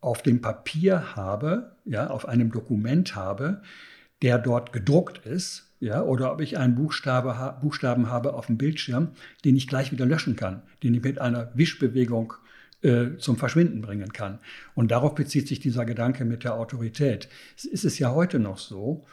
auf 0.00 0.22
dem 0.22 0.40
Papier 0.40 1.16
habe, 1.16 1.76
ja, 1.84 2.08
auf 2.08 2.28
einem 2.28 2.52
Dokument 2.52 3.16
habe, 3.16 3.62
der 4.22 4.38
dort 4.38 4.72
gedruckt 4.72 5.26
ist, 5.26 5.67
ja, 5.80 6.02
oder 6.02 6.32
ob 6.32 6.40
ich 6.40 6.58
einen 6.58 6.74
Buchstabe, 6.74 7.56
Buchstaben 7.60 8.08
habe 8.08 8.34
auf 8.34 8.46
dem 8.46 8.58
Bildschirm, 8.58 9.08
den 9.44 9.56
ich 9.56 9.68
gleich 9.68 9.92
wieder 9.92 10.06
löschen 10.06 10.36
kann, 10.36 10.62
den 10.82 10.94
ich 10.94 11.02
mit 11.02 11.20
einer 11.20 11.50
Wischbewegung 11.54 12.34
äh, 12.82 13.16
zum 13.18 13.36
Verschwinden 13.36 13.80
bringen 13.80 14.12
kann. 14.12 14.38
Und 14.74 14.90
darauf 14.90 15.14
bezieht 15.14 15.48
sich 15.48 15.60
dieser 15.60 15.84
Gedanke 15.84 16.24
mit 16.24 16.44
der 16.44 16.54
Autorität. 16.54 17.28
Es 17.56 17.64
ist 17.64 17.84
es 17.84 17.98
ja 17.98 18.12
heute 18.12 18.38
noch 18.38 18.58
so, 18.58 19.04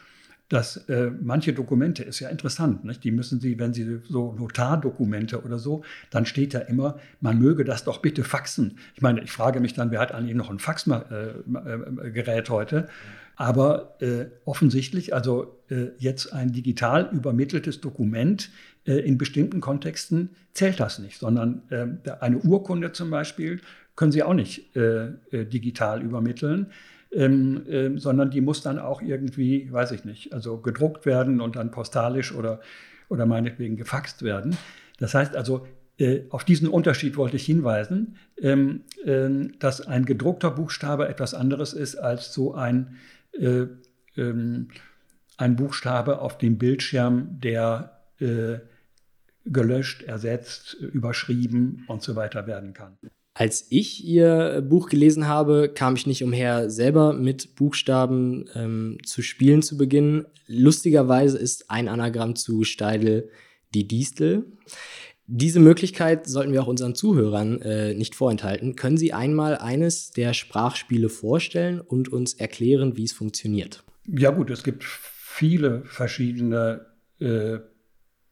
dass 0.49 0.77
äh, 0.89 1.11
manche 1.21 1.53
Dokumente, 1.53 2.03
ist 2.03 2.19
ja 2.19 2.29
interessant, 2.29 2.85
nicht? 2.85 3.03
die 3.03 3.09
müssen 3.09 3.39
Sie, 3.39 3.57
wenn 3.57 3.73
Sie 3.73 4.01
so 4.07 4.33
Notardokumente 4.33 5.43
oder 5.43 5.57
so, 5.57 5.83
dann 6.11 6.27
steht 6.27 6.53
da 6.53 6.59
immer, 6.59 6.99
man 7.19 7.39
möge 7.39 7.63
das 7.63 7.83
doch 7.83 7.99
bitte 7.99 8.23
faxen. 8.23 8.77
Ich 8.93 9.01
meine, 9.01 9.23
ich 9.23 9.31
frage 9.31 9.59
mich 9.59 9.73
dann, 9.73 9.89
wer 9.89 9.99
hat 9.99 10.11
eigentlich 10.11 10.35
noch 10.35 10.51
ein 10.51 10.59
Faxgerät 10.59 11.07
äh, 12.27 12.39
äh 12.39 12.49
heute? 12.49 12.87
Aber 13.35 13.95
äh, 14.01 14.25
offensichtlich, 14.45 15.13
also 15.13 15.59
äh, 15.69 15.87
jetzt 15.97 16.31
ein 16.33 16.53
digital 16.53 17.09
übermitteltes 17.11 17.81
Dokument 17.81 18.49
äh, 18.85 18.93
in 18.93 19.17
bestimmten 19.17 19.61
Kontexten 19.61 20.29
zählt 20.53 20.79
das 20.79 20.99
nicht, 20.99 21.19
sondern 21.19 21.63
eine 22.21 22.37
Urkunde 22.37 22.93
zum 22.93 23.09
Beispiel 23.09 23.59
können 23.97 24.13
Sie 24.13 24.23
auch 24.23 24.33
nicht 24.33 24.73
digital 24.73 26.01
übermitteln 26.01 26.67
ähm, 27.15 27.63
ähm, 27.69 27.97
sondern 27.97 28.29
die 28.29 28.41
muss 28.41 28.61
dann 28.61 28.77
auch 28.77 29.01
irgendwie, 29.01 29.71
weiß 29.71 29.91
ich 29.91 30.03
nicht, 30.03 30.33
also 30.33 30.57
gedruckt 30.57 31.05
werden 31.05 31.39
und 31.39 31.55
dann 31.55 31.71
postalisch 31.71 32.33
oder, 32.33 32.59
oder 33.07 33.25
meinetwegen 33.25 33.77
gefaxt 33.77 34.21
werden. 34.21 34.57
Das 34.97 35.13
heißt 35.13 35.33
also, 35.33 35.65
äh, 35.97 36.23
auf 36.29 36.43
diesen 36.43 36.67
Unterschied 36.67 37.15
wollte 37.15 37.37
ich 37.37 37.45
hinweisen, 37.45 38.17
ähm, 38.41 38.81
äh, 39.05 39.29
dass 39.59 39.79
ein 39.87 40.03
gedruckter 40.03 40.51
Buchstabe 40.51 41.07
etwas 41.07 41.33
anderes 41.33 41.71
ist 41.71 41.95
als 41.95 42.33
so 42.33 42.53
ein, 42.53 42.97
äh, 43.39 43.67
ähm, 44.17 44.69
ein 45.37 45.55
Buchstabe 45.55 46.19
auf 46.19 46.37
dem 46.37 46.57
Bildschirm, 46.57 47.39
der 47.39 48.01
äh, 48.19 48.59
gelöscht, 49.45 50.03
ersetzt, 50.03 50.73
überschrieben 50.73 51.83
und 51.87 52.01
so 52.01 52.15
weiter 52.15 52.47
werden 52.47 52.73
kann. 52.73 52.97
Als 53.37 53.67
ich 53.69 54.05
ihr 54.05 54.63
Buch 54.67 54.87
gelesen 54.87 55.27
habe, 55.27 55.69
kam 55.73 55.95
ich 55.95 56.07
nicht 56.07 56.23
umher, 56.23 56.69
selber 56.69 57.11
mit 57.11 57.55
Buchstaben 57.55 58.49
ähm, 58.55 58.97
zu 59.03 59.21
spielen 59.21 59.61
zu 59.61 59.77
beginnen. 59.77 60.25
Lustigerweise 60.47 61.37
ist 61.37 61.69
ein 61.69 61.89
Anagramm 61.89 62.37
zu 62.37 62.63
Steidel 62.63 63.29
die 63.73 63.87
Distel. 63.87 64.45
Diese 65.27 65.59
Möglichkeit 65.59 66.27
sollten 66.27 66.53
wir 66.53 66.61
auch 66.61 66.67
unseren 66.67 66.93
Zuhörern 66.93 67.61
äh, 67.61 67.93
nicht 67.95 68.15
vorenthalten. 68.15 68.75
Können 68.75 68.97
Sie 68.97 69.11
einmal 69.11 69.57
eines 69.57 70.11
der 70.11 70.33
Sprachspiele 70.33 71.09
vorstellen 71.09 71.81
und 71.81 72.09
uns 72.09 72.35
erklären, 72.35 72.95
wie 72.95 73.05
es 73.05 73.13
funktioniert? 73.13 73.83
Ja 74.05 74.29
gut, 74.29 74.51
es 74.51 74.63
gibt 74.63 74.83
viele 74.83 75.83
verschiedene 75.85 76.85
äh, 77.19 77.57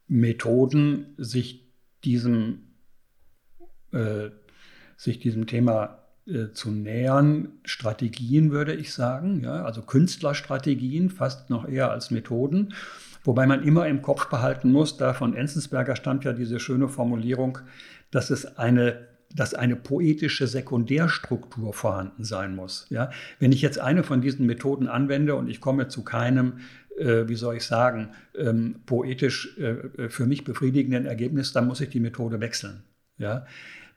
Methoden, 0.07 1.15
sich 1.17 1.65
diesem 2.03 2.59
äh, 3.91 4.29
sich 4.97 5.19
diesem 5.19 5.47
Thema 5.47 5.99
äh, 6.25 6.51
zu 6.53 6.71
nähern. 6.71 7.49
Strategien 7.65 8.51
würde 8.51 8.73
ich 8.73 8.93
sagen, 8.93 9.41
ja, 9.43 9.63
also 9.63 9.81
Künstlerstrategien 9.81 11.09
fast 11.09 11.49
noch 11.49 11.67
eher 11.67 11.91
als 11.91 12.11
Methoden. 12.11 12.73
Wobei 13.23 13.47
man 13.47 13.63
immer 13.63 13.87
im 13.87 14.01
Kopf 14.01 14.29
behalten 14.29 14.71
muss, 14.71 14.97
da 14.97 15.13
von 15.13 15.33
Enzensberger 15.33 15.95
stammt 15.95 16.25
ja 16.25 16.33
diese 16.33 16.59
schöne 16.59 16.89
Formulierung, 16.89 17.59
dass 18.11 18.29
es 18.29 18.57
eine 18.57 19.13
dass 19.35 19.53
eine 19.53 19.75
poetische 19.75 20.47
Sekundärstruktur 20.47 21.73
vorhanden 21.73 22.23
sein 22.23 22.55
muss. 22.55 22.85
Ja? 22.89 23.09
Wenn 23.39 23.51
ich 23.51 23.61
jetzt 23.61 23.79
eine 23.79 24.03
von 24.03 24.21
diesen 24.21 24.45
Methoden 24.45 24.87
anwende 24.87 25.35
und 25.35 25.49
ich 25.49 25.59
komme 25.59 25.87
zu 25.87 26.03
keinem, 26.03 26.59
äh, 26.97 27.27
wie 27.27 27.35
soll 27.35 27.55
ich 27.55 27.63
sagen, 27.63 28.09
ähm, 28.37 28.81
poetisch 28.85 29.57
äh, 29.57 30.09
für 30.09 30.25
mich 30.25 30.43
befriedigenden 30.43 31.05
Ergebnis, 31.05 31.51
dann 31.51 31.67
muss 31.67 31.81
ich 31.81 31.89
die 31.89 31.99
Methode 31.99 32.39
wechseln. 32.39 32.83
Ja? 33.17 33.45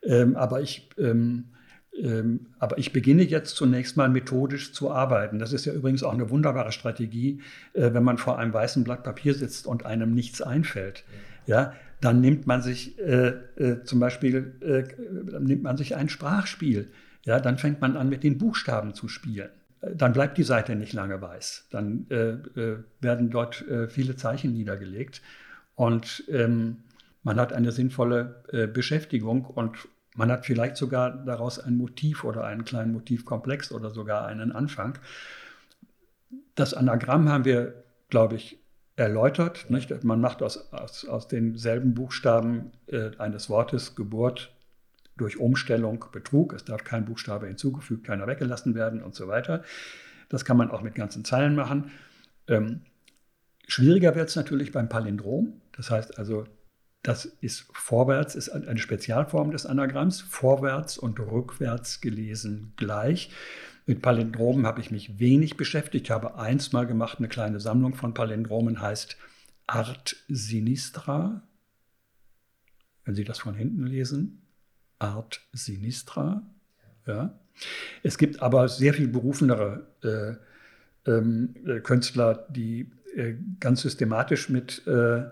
Ähm, 0.03 0.35
aber, 0.35 0.61
ich, 0.61 0.89
ähm, 0.97 1.49
aber 2.59 2.77
ich 2.77 2.93
beginne 2.93 3.23
jetzt 3.23 3.55
zunächst 3.55 3.97
mal 3.97 4.09
methodisch 4.09 4.73
zu 4.73 4.91
arbeiten. 4.91 5.39
Das 5.39 5.53
ist 5.53 5.65
ja 5.65 5.73
übrigens 5.73 6.03
auch 6.03 6.13
eine 6.13 6.29
wunderbare 6.29 6.71
Strategie, 6.71 7.41
äh, 7.73 7.93
wenn 7.93 8.03
man 8.03 8.17
vor 8.17 8.37
einem 8.37 8.53
weißen 8.53 8.83
Blatt 8.83 9.03
Papier 9.03 9.33
sitzt 9.33 9.65
und 9.65 9.85
einem 9.85 10.13
nichts 10.13 10.41
einfällt. 10.41 11.03
Ja, 11.47 11.73
dann 12.01 12.21
nimmt 12.21 12.45
man 12.45 12.61
sich 12.61 12.99
äh, 12.99 13.33
äh, 13.55 13.83
zum 13.83 13.99
Beispiel 13.99 14.53
äh, 14.61 15.39
nimmt 15.39 15.63
man 15.63 15.77
sich 15.77 15.95
ein 15.95 16.09
Sprachspiel. 16.09 16.89
Ja, 17.25 17.39
dann 17.39 17.57
fängt 17.57 17.81
man 17.81 17.97
an, 17.97 18.09
mit 18.09 18.23
den 18.23 18.37
Buchstaben 18.37 18.93
zu 18.93 19.07
spielen. 19.07 19.49
Dann 19.95 20.13
bleibt 20.13 20.37
die 20.37 20.43
Seite 20.43 20.75
nicht 20.75 20.93
lange 20.93 21.21
weiß. 21.21 21.67
Dann 21.71 22.05
äh, 22.09 22.29
äh, 22.59 22.77
werden 22.99 23.29
dort 23.29 23.63
viele 23.89 24.15
Zeichen 24.15 24.53
niedergelegt. 24.53 25.21
Und 25.75 26.23
ähm, 26.29 26.77
man 27.23 27.39
hat 27.39 27.53
eine 27.53 27.71
sinnvolle 27.71 28.43
äh, 28.53 28.67
Beschäftigung 28.67 29.45
und 29.45 29.89
man 30.17 30.31
hat 30.31 30.45
vielleicht 30.45 30.77
sogar 30.77 31.11
daraus 31.11 31.59
ein 31.59 31.77
Motiv 31.77 32.23
oder 32.23 32.43
einen 32.43 32.65
kleinen 32.65 32.91
Motivkomplex 32.91 33.71
oder 33.71 33.91
sogar 33.91 34.25
einen 34.25 34.51
Anfang. 34.51 34.97
Das 36.55 36.73
Anagramm 36.73 37.29
haben 37.29 37.45
wir, 37.45 37.83
glaube 38.09 38.35
ich, 38.35 38.59
erläutert. 38.95 39.69
Nicht? 39.69 40.03
Man 40.03 40.19
macht 40.19 40.41
aus, 40.41 40.73
aus, 40.73 41.05
aus 41.05 41.27
denselben 41.27 41.93
Buchstaben 41.93 42.71
äh, 42.87 43.11
eines 43.19 43.47
Wortes 43.47 43.95
Geburt 43.95 44.51
durch 45.17 45.39
Umstellung 45.39 46.05
Betrug. 46.11 46.53
Es 46.53 46.65
darf 46.65 46.83
kein 46.83 47.05
Buchstabe 47.05 47.45
hinzugefügt, 47.45 48.03
keiner 48.03 48.25
weggelassen 48.25 48.73
werden 48.73 49.03
und 49.03 49.13
so 49.13 49.27
weiter. 49.27 49.63
Das 50.29 50.45
kann 50.45 50.57
man 50.57 50.71
auch 50.71 50.81
mit 50.81 50.95
ganzen 50.95 51.25
Zeilen 51.25 51.55
machen. 51.55 51.91
Ähm, 52.47 52.81
schwieriger 53.67 54.15
wird 54.15 54.29
es 54.29 54.35
natürlich 54.35 54.71
beim 54.71 54.89
Palindrom. 54.89 55.61
Das 55.73 55.91
heißt 55.91 56.17
also, 56.17 56.45
das 57.07 57.23
ist 57.23 57.67
vorwärts, 57.71 58.35
ist 58.35 58.49
eine 58.49 58.79
Spezialform 58.79 59.51
des 59.51 59.65
Anagramms, 59.65 60.19
vorwärts 60.19 60.97
und 60.97 61.17
rückwärts 61.21 62.01
gelesen 62.01 62.73
gleich. 62.75 63.31
Mit 63.85 64.01
Palindromen 64.01 64.65
habe 64.65 64.81
ich 64.81 64.91
mich 64.91 65.17
wenig 65.17 65.55
beschäftigt. 65.55 66.07
Ich 66.07 66.11
habe 66.11 66.35
eins 66.35 66.73
mal 66.73 66.85
gemacht, 66.85 67.19
eine 67.19 67.29
kleine 67.29 67.61
Sammlung 67.61 67.95
von 67.95 68.13
Palindromen 68.13 68.81
heißt 68.81 69.15
Art 69.67 70.17
Sinistra. 70.27 71.43
Wenn 73.05 73.15
Sie 73.15 73.23
das 73.23 73.39
von 73.39 73.55
hinten 73.55 73.87
lesen, 73.87 74.41
Art 74.99 75.39
Sinistra. 75.53 76.41
Ja. 77.05 77.39
Es 78.03 78.17
gibt 78.17 78.41
aber 78.41 78.67
sehr 78.67 78.93
viel 78.93 79.07
berufenere 79.07 79.87
äh, 80.03 81.09
ähm, 81.09 81.55
äh, 81.65 81.79
Künstler, 81.79 82.45
die 82.49 82.91
äh, 83.15 83.35
ganz 83.61 83.83
systematisch 83.83 84.49
mit 84.49 84.85
äh, 84.87 85.23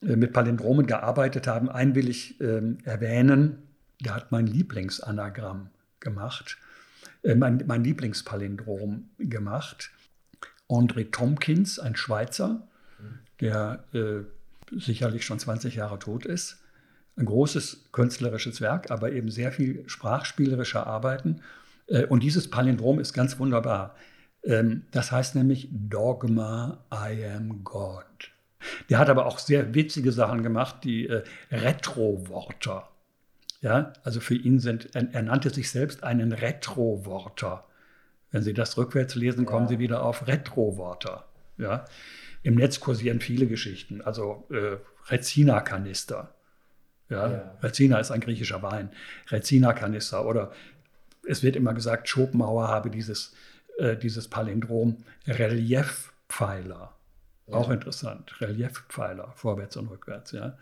mit 0.00 0.32
Palindromen 0.32 0.86
gearbeitet 0.86 1.46
haben. 1.46 1.68
Einen 1.68 1.94
will 1.94 2.08
ich 2.08 2.40
äh, 2.40 2.62
erwähnen, 2.84 3.62
der 4.00 4.14
hat 4.14 4.32
mein 4.32 4.46
Lieblingsanagramm 4.46 5.70
gemacht, 6.00 6.58
äh, 7.22 7.34
mein, 7.34 7.64
mein 7.66 7.84
Lieblingspalindrom 7.84 9.08
gemacht. 9.18 9.90
André 10.68 11.10
Tompkins, 11.10 11.78
ein 11.78 11.96
Schweizer, 11.96 12.66
der 13.40 13.84
äh, 13.92 14.22
sicherlich 14.76 15.24
schon 15.24 15.38
20 15.38 15.76
Jahre 15.76 15.98
tot 15.98 16.26
ist. 16.26 16.62
Ein 17.16 17.26
großes 17.26 17.88
künstlerisches 17.92 18.60
Werk, 18.60 18.90
aber 18.90 19.12
eben 19.12 19.30
sehr 19.30 19.52
viel 19.52 19.84
sprachspielerische 19.88 20.86
Arbeiten. 20.86 21.40
Äh, 21.86 22.06
und 22.06 22.22
dieses 22.22 22.50
Palindrom 22.50 22.98
ist 22.98 23.12
ganz 23.12 23.38
wunderbar. 23.38 23.94
Ähm, 24.42 24.82
das 24.90 25.12
heißt 25.12 25.34
nämlich 25.34 25.68
Dogma, 25.70 26.84
I 26.92 27.24
am 27.24 27.64
God. 27.64 28.32
Der 28.90 28.98
hat 28.98 29.08
aber 29.08 29.26
auch 29.26 29.38
sehr 29.38 29.74
witzige 29.74 30.12
Sachen 30.12 30.42
gemacht, 30.42 30.84
die 30.84 31.08
äh, 31.08 31.24
Retroworter. 31.50 32.88
Ja, 33.60 33.92
also 34.04 34.20
für 34.20 34.34
ihn 34.34 34.58
sind, 34.58 34.94
er, 34.94 35.08
er 35.12 35.22
nannte 35.22 35.50
sich 35.50 35.70
selbst 35.70 36.04
einen 36.04 36.32
Retroworter. 36.32 37.64
Wenn 38.30 38.42
Sie 38.42 38.54
das 38.54 38.76
rückwärts 38.76 39.14
lesen, 39.14 39.46
kommen 39.46 39.66
ja. 39.66 39.70
Sie 39.70 39.78
wieder 39.78 40.02
auf 40.02 40.26
Retroworter. 40.26 41.26
Ja, 41.58 41.84
im 42.42 42.54
Netz 42.54 42.80
kursieren 42.80 43.20
viele 43.20 43.46
Geschichten, 43.46 44.02
also 44.02 44.46
äh, 44.50 44.76
Rezina-Kanister. 45.10 46.34
Ja, 47.08 47.30
ja. 47.30 47.58
Rezina 47.62 47.98
ist 47.98 48.10
ein 48.10 48.20
griechischer 48.20 48.62
Wein. 48.62 48.90
Rezina-Kanister 49.28 50.26
oder 50.26 50.52
es 51.26 51.42
wird 51.42 51.56
immer 51.56 51.74
gesagt, 51.74 52.08
Schopenhauer 52.08 52.68
habe 52.68 52.90
dieses, 52.90 53.34
äh, 53.78 53.96
dieses 53.96 54.28
Palindrom 54.28 55.04
Reliefpfeiler. 55.26 56.95
Auch 57.50 57.70
interessant. 57.70 58.40
Reliefpfeiler, 58.40 59.32
vorwärts 59.36 59.76
und 59.76 59.88
rückwärts. 59.88 60.32
Ja, 60.32 60.58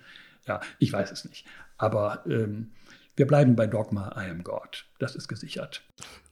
ja 0.47 0.61
ich 0.79 0.93
weiß 0.93 1.11
es 1.11 1.25
nicht. 1.25 1.47
Aber 1.79 2.25
ähm, 2.27 2.73
wir 3.17 3.27
bleiben 3.27 3.57
bei 3.57 3.67
Dogma 3.67 4.15
I 4.17 4.31
am 4.31 4.43
God. 4.45 4.85
Das 4.99 5.15
ist 5.15 5.29
gesichert. 5.29 5.83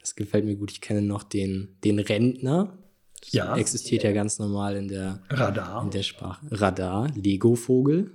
Das 0.00 0.14
gefällt 0.14 0.44
mir 0.44 0.56
gut. 0.56 0.70
Ich 0.72 0.80
kenne 0.80 1.02
noch 1.02 1.22
den, 1.22 1.76
den 1.84 1.98
Rentner. 1.98 2.76
Das 3.20 3.32
ja. 3.32 3.56
existiert 3.56 4.02
ja 4.02 4.12
ganz 4.12 4.38
normal 4.38 4.76
in 4.76 4.88
der, 4.88 5.20
Radar. 5.30 5.84
In 5.84 5.90
der 5.90 6.02
Sprache. 6.02 6.44
Radar, 6.50 7.08
Lego-Vogel. 7.14 8.10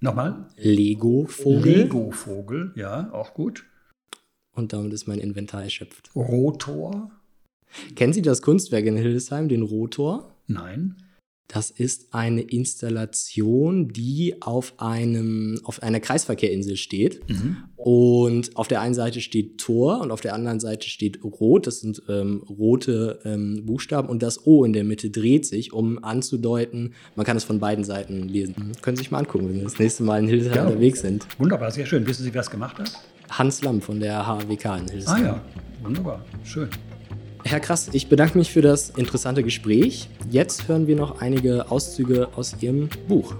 Nochmal? 0.00 0.46
Lego-Vogel. 0.56 1.72
Lego-Vogel, 1.72 2.72
ja, 2.74 3.10
auch 3.12 3.34
gut. 3.34 3.64
Und 4.52 4.74
damit 4.74 4.92
ist 4.92 5.06
mein 5.06 5.18
Inventar 5.18 5.62
erschöpft. 5.62 6.10
Rotor. 6.14 7.10
Kennen 7.96 8.12
Sie 8.12 8.20
das 8.20 8.42
Kunstwerk 8.42 8.84
in 8.84 8.96
Hildesheim, 8.96 9.48
den 9.48 9.62
Rotor? 9.62 10.31
Nein. 10.46 10.96
Das 11.52 11.70
ist 11.70 12.14
eine 12.14 12.40
Installation, 12.40 13.88
die 13.88 14.36
auf 14.40 14.72
einem 14.78 15.60
auf 15.64 15.82
einer 15.82 16.00
Kreisverkehrinsel 16.00 16.76
steht. 16.76 17.28
Mhm. 17.28 17.56
Und 17.76 18.56
auf 18.56 18.68
der 18.68 18.80
einen 18.80 18.94
Seite 18.94 19.20
steht 19.20 19.58
Tor 19.58 20.00
und 20.00 20.12
auf 20.12 20.22
der 20.22 20.32
anderen 20.32 20.60
Seite 20.60 20.88
steht 20.88 21.22
Rot. 21.22 21.66
Das 21.66 21.80
sind 21.80 22.02
ähm, 22.08 22.42
rote 22.48 23.20
ähm, 23.24 23.66
Buchstaben 23.66 24.08
und 24.08 24.22
das 24.22 24.46
O 24.46 24.64
in 24.64 24.72
der 24.72 24.84
Mitte 24.84 25.10
dreht 25.10 25.44
sich, 25.44 25.74
um 25.74 26.02
anzudeuten. 26.02 26.94
Man 27.16 27.26
kann 27.26 27.36
es 27.36 27.44
von 27.44 27.60
beiden 27.60 27.84
Seiten 27.84 28.28
lesen. 28.28 28.54
Mhm. 28.56 28.72
Können 28.80 28.96
Sie 28.96 29.02
sich 29.02 29.10
mal 29.10 29.18
angucken, 29.18 29.48
wenn 29.50 29.58
Sie 29.58 29.64
das 29.64 29.78
nächste 29.78 30.04
Mal 30.04 30.20
in 30.20 30.28
Hildesheim 30.28 30.56
ja. 30.56 30.66
unterwegs 30.68 31.02
sind. 31.02 31.26
Wunderbar, 31.38 31.70
sehr 31.70 31.84
schön. 31.84 32.06
Wissen 32.06 32.22
Sie, 32.24 32.32
wer 32.32 32.40
es 32.40 32.50
gemacht 32.50 32.78
hat? 32.78 32.90
Hans 33.30 33.60
Lamm 33.60 33.82
von 33.82 34.00
der 34.00 34.26
HWK 34.26 34.78
in 34.78 34.88
Hildesheim. 34.88 35.22
Ah 35.22 35.26
ja, 35.26 35.44
wunderbar, 35.82 36.24
schön. 36.44 36.70
Herr 37.44 37.60
Krass, 37.60 37.90
ich 37.92 38.08
bedanke 38.08 38.38
mich 38.38 38.52
für 38.52 38.62
das 38.62 38.90
interessante 38.90 39.42
Gespräch. 39.42 40.08
Jetzt 40.30 40.68
hören 40.68 40.86
wir 40.86 40.96
noch 40.96 41.20
einige 41.20 41.70
Auszüge 41.70 42.28
aus 42.34 42.56
Ihrem 42.60 42.88
Buch. 43.08 43.34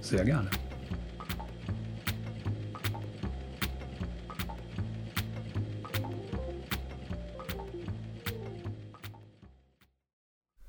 Sehr 0.00 0.24
gerne. 0.24 0.48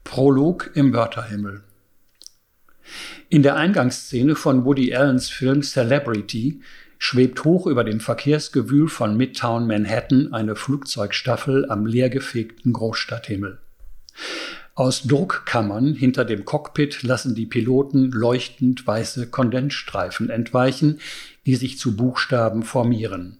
Prolog 0.03 0.71
im 0.73 0.91
Wörterhimmel. 0.93 1.63
In 3.29 3.43
der 3.43 3.55
Eingangsszene 3.55 4.35
von 4.35 4.65
Woody 4.65 4.95
Allens 4.95 5.29
Film 5.29 5.61
Celebrity 5.61 6.61
schwebt 6.99 7.43
hoch 7.45 7.65
über 7.65 7.83
dem 7.83 7.99
Verkehrsgewühl 7.99 8.89
von 8.89 9.17
Midtown 9.17 9.65
Manhattan 9.65 10.33
eine 10.33 10.55
Flugzeugstaffel 10.55 11.71
am 11.71 11.85
leergefegten 11.87 12.73
Großstadthimmel. 12.73 13.57
Aus 14.75 15.03
Druckkammern 15.03 15.93
hinter 15.95 16.23
dem 16.25 16.45
Cockpit 16.45 17.03
lassen 17.03 17.35
die 17.35 17.45
Piloten 17.45 18.11
leuchtend 18.11 18.85
weiße 18.85 19.27
Kondensstreifen 19.27 20.29
entweichen, 20.29 20.99
die 21.45 21.55
sich 21.55 21.79
zu 21.79 21.95
Buchstaben 21.95 22.63
formieren. 22.63 23.39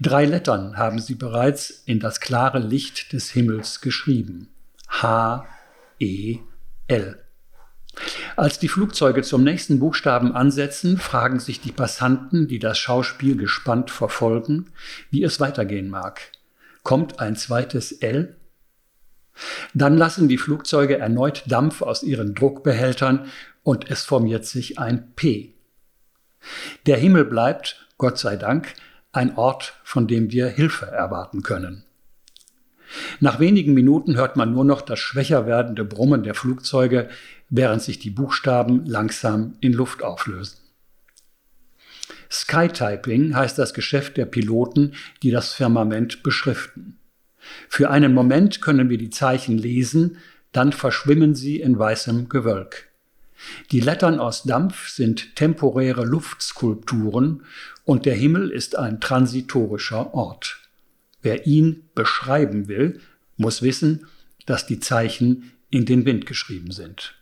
Drei 0.00 0.24
Lettern 0.24 0.76
haben 0.76 0.98
sie 0.98 1.14
bereits 1.14 1.70
in 1.86 2.00
das 2.00 2.20
klare 2.20 2.58
Licht 2.58 3.12
des 3.12 3.30
Himmels 3.30 3.80
geschrieben. 3.80 4.48
H, 4.88 5.46
E, 5.98 6.38
L. 6.88 7.22
Als 8.36 8.58
die 8.58 8.68
Flugzeuge 8.68 9.22
zum 9.22 9.44
nächsten 9.44 9.78
Buchstaben 9.78 10.34
ansetzen, 10.34 10.98
fragen 10.98 11.40
sich 11.40 11.60
die 11.60 11.72
Passanten, 11.72 12.48
die 12.48 12.58
das 12.58 12.78
Schauspiel 12.78 13.36
gespannt 13.36 13.90
verfolgen, 13.90 14.70
wie 15.10 15.22
es 15.22 15.40
weitergehen 15.40 15.90
mag. 15.90 16.20
Kommt 16.82 17.20
ein 17.20 17.36
zweites 17.36 17.92
L? 17.92 18.36
Dann 19.74 19.96
lassen 19.96 20.28
die 20.28 20.38
Flugzeuge 20.38 20.98
erneut 20.98 21.44
Dampf 21.46 21.82
aus 21.82 22.02
ihren 22.02 22.34
Druckbehältern 22.34 23.26
und 23.62 23.90
es 23.90 24.04
formiert 24.04 24.46
sich 24.46 24.78
ein 24.78 25.12
P. 25.14 25.54
Der 26.86 26.96
Himmel 26.96 27.24
bleibt, 27.24 27.86
Gott 27.98 28.18
sei 28.18 28.36
Dank, 28.36 28.74
ein 29.12 29.36
Ort, 29.36 29.74
von 29.84 30.06
dem 30.06 30.32
wir 30.32 30.48
Hilfe 30.48 30.86
erwarten 30.86 31.42
können. 31.42 31.84
Nach 33.20 33.40
wenigen 33.40 33.72
Minuten 33.74 34.16
hört 34.16 34.36
man 34.36 34.52
nur 34.52 34.64
noch 34.64 34.82
das 34.82 34.98
schwächer 34.98 35.46
werdende 35.46 35.84
Brummen 35.84 36.22
der 36.22 36.34
Flugzeuge, 36.34 37.08
während 37.52 37.82
sich 37.82 37.98
die 37.98 38.10
Buchstaben 38.10 38.86
langsam 38.86 39.56
in 39.60 39.74
Luft 39.74 40.02
auflösen. 40.02 40.56
Skytyping 42.30 43.36
heißt 43.36 43.58
das 43.58 43.74
Geschäft 43.74 44.16
der 44.16 44.24
Piloten, 44.24 44.94
die 45.22 45.30
das 45.30 45.52
Firmament 45.52 46.22
beschriften. 46.22 46.98
Für 47.68 47.90
einen 47.90 48.14
Moment 48.14 48.62
können 48.62 48.88
wir 48.88 48.96
die 48.96 49.10
Zeichen 49.10 49.58
lesen, 49.58 50.16
dann 50.52 50.72
verschwimmen 50.72 51.34
sie 51.34 51.60
in 51.60 51.78
weißem 51.78 52.30
Gewölk. 52.30 52.88
Die 53.70 53.80
Lettern 53.80 54.18
aus 54.18 54.44
Dampf 54.44 54.88
sind 54.88 55.36
temporäre 55.36 56.06
Luftskulpturen 56.06 57.42
und 57.84 58.06
der 58.06 58.14
Himmel 58.14 58.50
ist 58.50 58.78
ein 58.78 58.98
transitorischer 58.98 60.14
Ort. 60.14 60.60
Wer 61.20 61.46
ihn 61.46 61.84
beschreiben 61.94 62.68
will, 62.68 63.00
muss 63.36 63.60
wissen, 63.60 64.06
dass 64.46 64.66
die 64.66 64.80
Zeichen 64.80 65.52
in 65.68 65.84
den 65.84 66.06
Wind 66.06 66.24
geschrieben 66.24 66.70
sind. 66.70 67.14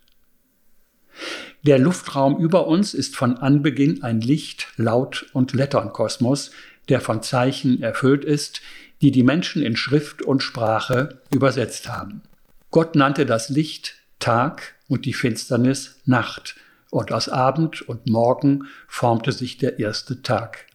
Der 1.63 1.79
Luftraum 1.79 2.39
über 2.39 2.67
uns 2.67 2.95
ist 2.95 3.17
von 3.17 3.37
Anbeginn 3.37 4.03
ein 4.03 4.21
Licht-, 4.21 4.69
Laut- 4.77 5.27
und 5.33 5.53
Letternkosmos, 5.53 6.51
der 6.89 7.01
von 7.01 7.23
Zeichen 7.23 7.83
erfüllt 7.83 8.25
ist, 8.25 8.63
die 9.03 9.11
die 9.11 9.23
Menschen 9.23 9.63
in 9.63 9.77
Schrift 9.77 10.23
und 10.23 10.43
Sprache 10.43 11.21
übersetzt 11.31 11.89
haben. 11.89 12.23
Gott 12.71 12.95
nannte 12.95 13.27
das 13.27 13.49
Licht 13.49 13.97
Tag 14.19 14.75
und 14.89 15.07
die 15.07 15.15
Finsternis 15.15 16.01
Nacht, 16.05 16.57
und 16.91 17.13
aus 17.13 17.29
Abend 17.29 17.83
und 17.83 18.09
Morgen 18.09 18.65
formte 18.89 19.33
sich 19.33 19.59
der 19.59 19.79
erste 19.79 20.23
Tag. 20.23 20.67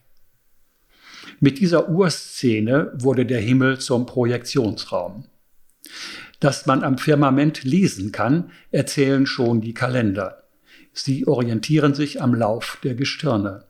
Mit 1.40 1.58
dieser 1.58 1.90
Urszene 1.90 2.92
wurde 2.94 3.26
der 3.26 3.40
Himmel 3.40 3.78
zum 3.78 4.06
Projektionsraum. 4.06 5.26
Dass 6.40 6.66
man 6.66 6.84
am 6.84 6.98
Firmament 6.98 7.64
lesen 7.64 8.12
kann, 8.12 8.50
erzählen 8.70 9.26
schon 9.26 9.60
die 9.60 9.74
Kalender. 9.74 10.44
Sie 10.92 11.26
orientieren 11.26 11.94
sich 11.94 12.22
am 12.22 12.34
Lauf 12.34 12.78
der 12.82 12.94
Gestirne. 12.94 13.64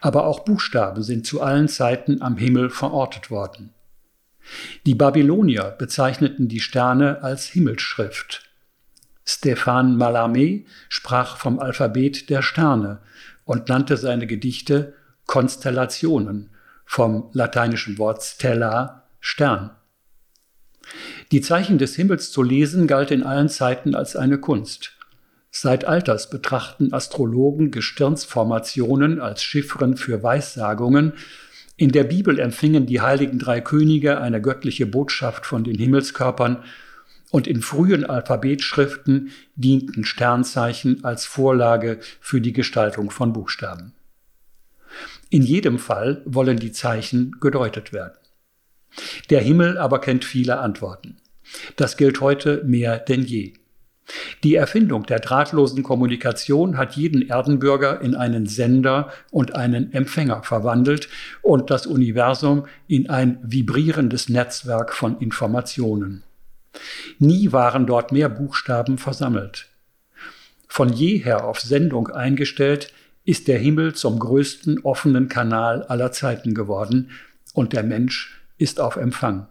Aber 0.00 0.26
auch 0.26 0.40
Buchstaben 0.40 1.02
sind 1.02 1.26
zu 1.26 1.40
allen 1.40 1.68
Zeiten 1.68 2.22
am 2.22 2.36
Himmel 2.36 2.70
verortet 2.70 3.30
worden. 3.30 3.72
Die 4.86 4.94
Babylonier 4.94 5.76
bezeichneten 5.78 6.48
die 6.48 6.60
Sterne 6.60 7.22
als 7.22 7.46
Himmelsschrift. 7.46 8.48
Stefan 9.24 9.96
Mallarmé 9.96 10.64
sprach 10.88 11.36
vom 11.36 11.60
Alphabet 11.60 12.30
der 12.30 12.42
Sterne 12.42 13.00
und 13.44 13.68
nannte 13.68 13.96
seine 13.96 14.26
Gedichte 14.26 14.94
Konstellationen 15.26 16.50
vom 16.84 17.30
lateinischen 17.32 17.98
Wort 17.98 18.24
stella 18.24 19.04
Stern. 19.20 19.70
Die 21.32 21.40
Zeichen 21.40 21.78
des 21.78 21.96
Himmels 21.96 22.30
zu 22.30 22.42
lesen 22.42 22.86
galt 22.86 23.10
in 23.10 23.22
allen 23.22 23.48
Zeiten 23.48 23.94
als 23.94 24.16
eine 24.16 24.38
Kunst. 24.38 24.96
Seit 25.50 25.84
Alters 25.84 26.30
betrachten 26.30 26.92
Astrologen 26.92 27.70
Gestirnsformationen 27.70 29.20
als 29.20 29.42
Chiffren 29.42 29.96
für 29.96 30.22
Weissagungen. 30.22 31.14
In 31.76 31.90
der 31.90 32.04
Bibel 32.04 32.38
empfingen 32.38 32.86
die 32.86 33.00
heiligen 33.00 33.38
drei 33.38 33.60
Könige 33.60 34.20
eine 34.20 34.40
göttliche 34.40 34.86
Botschaft 34.86 35.46
von 35.46 35.64
den 35.64 35.76
Himmelskörpern 35.76 36.62
und 37.30 37.46
in 37.46 37.62
frühen 37.62 38.04
Alphabetschriften 38.04 39.30
dienten 39.56 40.04
Sternzeichen 40.04 41.04
als 41.04 41.24
Vorlage 41.24 41.98
für 42.20 42.40
die 42.40 42.52
Gestaltung 42.52 43.10
von 43.10 43.32
Buchstaben. 43.32 43.92
In 45.30 45.42
jedem 45.42 45.78
Fall 45.78 46.22
wollen 46.26 46.58
die 46.58 46.72
Zeichen 46.72 47.36
gedeutet 47.40 47.92
werden. 47.92 48.19
Der 49.30 49.40
Himmel 49.40 49.78
aber 49.78 50.00
kennt 50.00 50.24
viele 50.24 50.58
Antworten. 50.58 51.16
Das 51.76 51.96
gilt 51.96 52.20
heute 52.20 52.62
mehr 52.64 52.98
denn 52.98 53.22
je. 53.22 53.54
Die 54.42 54.54
Erfindung 54.56 55.04
der 55.04 55.20
drahtlosen 55.20 55.82
Kommunikation 55.82 56.76
hat 56.76 56.96
jeden 56.96 57.28
Erdenbürger 57.28 58.00
in 58.00 58.14
einen 58.14 58.46
Sender 58.46 59.12
und 59.30 59.54
einen 59.54 59.92
Empfänger 59.92 60.42
verwandelt 60.42 61.08
und 61.42 61.70
das 61.70 61.86
Universum 61.86 62.66
in 62.88 63.08
ein 63.08 63.38
vibrierendes 63.42 64.28
Netzwerk 64.28 64.94
von 64.94 65.18
Informationen. 65.20 66.24
Nie 67.18 67.52
waren 67.52 67.86
dort 67.86 68.12
mehr 68.12 68.28
Buchstaben 68.28 68.98
versammelt. 68.98 69.68
Von 70.66 70.92
jeher 70.92 71.44
auf 71.44 71.60
Sendung 71.60 72.08
eingestellt, 72.08 72.92
ist 73.24 73.48
der 73.48 73.58
Himmel 73.58 73.94
zum 73.94 74.18
größten 74.18 74.80
offenen 74.80 75.28
Kanal 75.28 75.82
aller 75.82 76.10
Zeiten 76.10 76.54
geworden 76.54 77.10
und 77.52 77.72
der 77.72 77.82
Mensch 77.82 78.39
ist 78.60 78.80
auf 78.80 78.96
Empfang. 78.96 79.46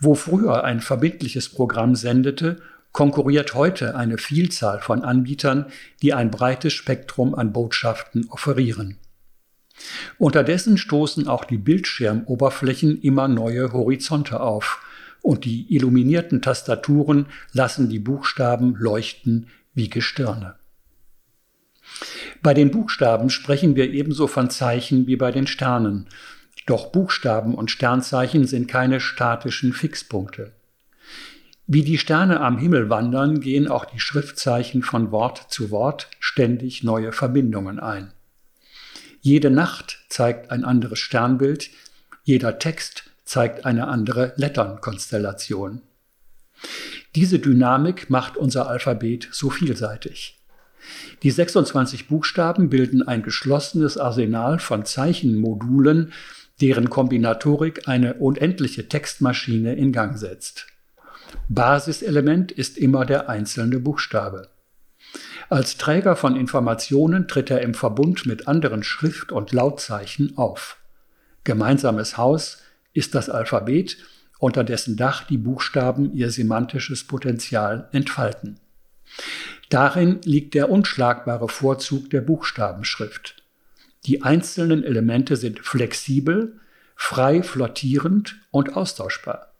Wo 0.00 0.14
früher 0.14 0.64
ein 0.64 0.80
verbindliches 0.80 1.48
Programm 1.48 1.94
sendete, 1.94 2.60
konkurriert 2.92 3.54
heute 3.54 3.96
eine 3.96 4.18
Vielzahl 4.18 4.80
von 4.80 5.02
Anbietern, 5.02 5.66
die 6.02 6.14
ein 6.14 6.30
breites 6.30 6.72
Spektrum 6.72 7.34
an 7.34 7.52
Botschaften 7.52 8.28
offerieren. 8.28 8.98
Unterdessen 10.18 10.78
stoßen 10.78 11.26
auch 11.26 11.44
die 11.44 11.58
Bildschirmoberflächen 11.58 13.00
immer 13.00 13.26
neue 13.26 13.72
Horizonte 13.72 14.40
auf 14.40 14.80
und 15.22 15.44
die 15.44 15.74
illuminierten 15.74 16.42
Tastaturen 16.42 17.26
lassen 17.52 17.88
die 17.88 17.98
Buchstaben 17.98 18.76
leuchten 18.76 19.48
wie 19.74 19.88
Gestirne. 19.88 20.54
Bei 22.42 22.54
den 22.54 22.70
Buchstaben 22.70 23.30
sprechen 23.30 23.74
wir 23.74 23.90
ebenso 23.90 24.26
von 24.26 24.50
Zeichen 24.50 25.06
wie 25.06 25.16
bei 25.16 25.32
den 25.32 25.46
Sternen, 25.46 26.06
doch 26.66 26.92
Buchstaben 26.92 27.54
und 27.54 27.70
Sternzeichen 27.70 28.46
sind 28.46 28.68
keine 28.68 29.00
statischen 29.00 29.72
Fixpunkte. 29.72 30.52
Wie 31.66 31.82
die 31.82 31.98
Sterne 31.98 32.40
am 32.40 32.58
Himmel 32.58 32.90
wandern, 32.90 33.40
gehen 33.40 33.68
auch 33.68 33.86
die 33.86 34.00
Schriftzeichen 34.00 34.82
von 34.82 35.10
Wort 35.10 35.46
zu 35.48 35.70
Wort 35.70 36.08
ständig 36.20 36.82
neue 36.82 37.12
Verbindungen 37.12 37.80
ein. 37.80 38.12
Jede 39.20 39.50
Nacht 39.50 40.04
zeigt 40.10 40.50
ein 40.50 40.64
anderes 40.64 40.98
Sternbild, 40.98 41.70
jeder 42.24 42.58
Text 42.58 43.04
zeigt 43.24 43.64
eine 43.64 43.88
andere 43.88 44.34
Letternkonstellation. 44.36 45.80
Diese 47.14 47.38
Dynamik 47.38 48.10
macht 48.10 48.36
unser 48.36 48.68
Alphabet 48.68 49.28
so 49.32 49.48
vielseitig. 49.48 50.38
Die 51.22 51.30
26 51.30 52.08
Buchstaben 52.08 52.68
bilden 52.68 53.02
ein 53.02 53.22
geschlossenes 53.22 53.96
Arsenal 53.96 54.58
von 54.58 54.84
Zeichenmodulen, 54.84 56.12
deren 56.60 56.90
Kombinatorik 56.90 57.88
eine 57.88 58.14
unendliche 58.14 58.88
Textmaschine 58.88 59.74
in 59.74 59.92
Gang 59.92 60.16
setzt. 60.18 60.66
Basiselement 61.48 62.52
ist 62.52 62.78
immer 62.78 63.04
der 63.04 63.28
einzelne 63.28 63.80
Buchstabe. 63.80 64.48
Als 65.48 65.76
Träger 65.76 66.16
von 66.16 66.36
Informationen 66.36 67.28
tritt 67.28 67.50
er 67.50 67.60
im 67.60 67.74
Verbund 67.74 68.26
mit 68.26 68.48
anderen 68.48 68.82
Schrift- 68.82 69.32
und 69.32 69.52
Lautzeichen 69.52 70.38
auf. 70.38 70.78
Gemeinsames 71.44 72.16
Haus 72.16 72.62
ist 72.92 73.14
das 73.14 73.28
Alphabet, 73.28 73.98
unter 74.38 74.64
dessen 74.64 74.96
Dach 74.96 75.24
die 75.24 75.38
Buchstaben 75.38 76.14
ihr 76.14 76.30
semantisches 76.30 77.04
Potenzial 77.04 77.88
entfalten. 77.92 78.58
Darin 79.68 80.20
liegt 80.24 80.54
der 80.54 80.70
unschlagbare 80.70 81.48
Vorzug 81.48 82.10
der 82.10 82.20
Buchstabenschrift. 82.20 83.43
Die 84.06 84.22
einzelnen 84.22 84.84
Elemente 84.84 85.36
sind 85.36 85.60
flexibel, 85.60 86.60
frei 86.94 87.42
flottierend 87.42 88.36
und 88.50 88.76
austauschbar. 88.76 89.52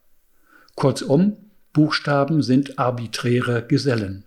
Kurzum, 0.75 1.37
Buchstaben 1.73 2.43
sind 2.43 2.79
arbiträre 2.79 3.67
Gesellen. 3.67 4.25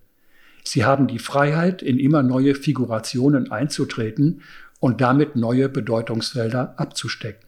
Sie 0.63 0.83
haben 0.83 1.07
die 1.07 1.19
Freiheit, 1.19 1.81
in 1.81 1.97
immer 1.99 2.23
neue 2.23 2.55
Figurationen 2.55 3.51
einzutreten 3.51 4.41
und 4.79 5.01
damit 5.01 5.35
neue 5.35 5.69
Bedeutungsfelder 5.69 6.73
abzustecken. 6.77 7.47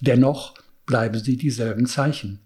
Dennoch 0.00 0.54
bleiben 0.86 1.18
sie 1.18 1.36
dieselben 1.36 1.86
Zeichen. 1.86 2.40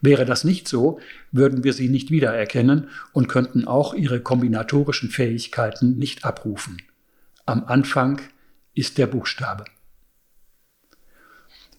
Wäre 0.00 0.24
das 0.24 0.44
nicht 0.44 0.68
so, 0.68 1.00
würden 1.32 1.64
wir 1.64 1.72
sie 1.72 1.88
nicht 1.88 2.10
wiedererkennen 2.10 2.88
und 3.12 3.28
könnten 3.28 3.64
auch 3.64 3.94
ihre 3.94 4.20
kombinatorischen 4.20 5.10
Fähigkeiten 5.10 5.96
nicht 5.96 6.24
abrufen. 6.24 6.82
Am 7.46 7.64
Anfang 7.64 8.20
ist 8.80 8.98
der 8.98 9.06
Buchstabe. 9.06 9.64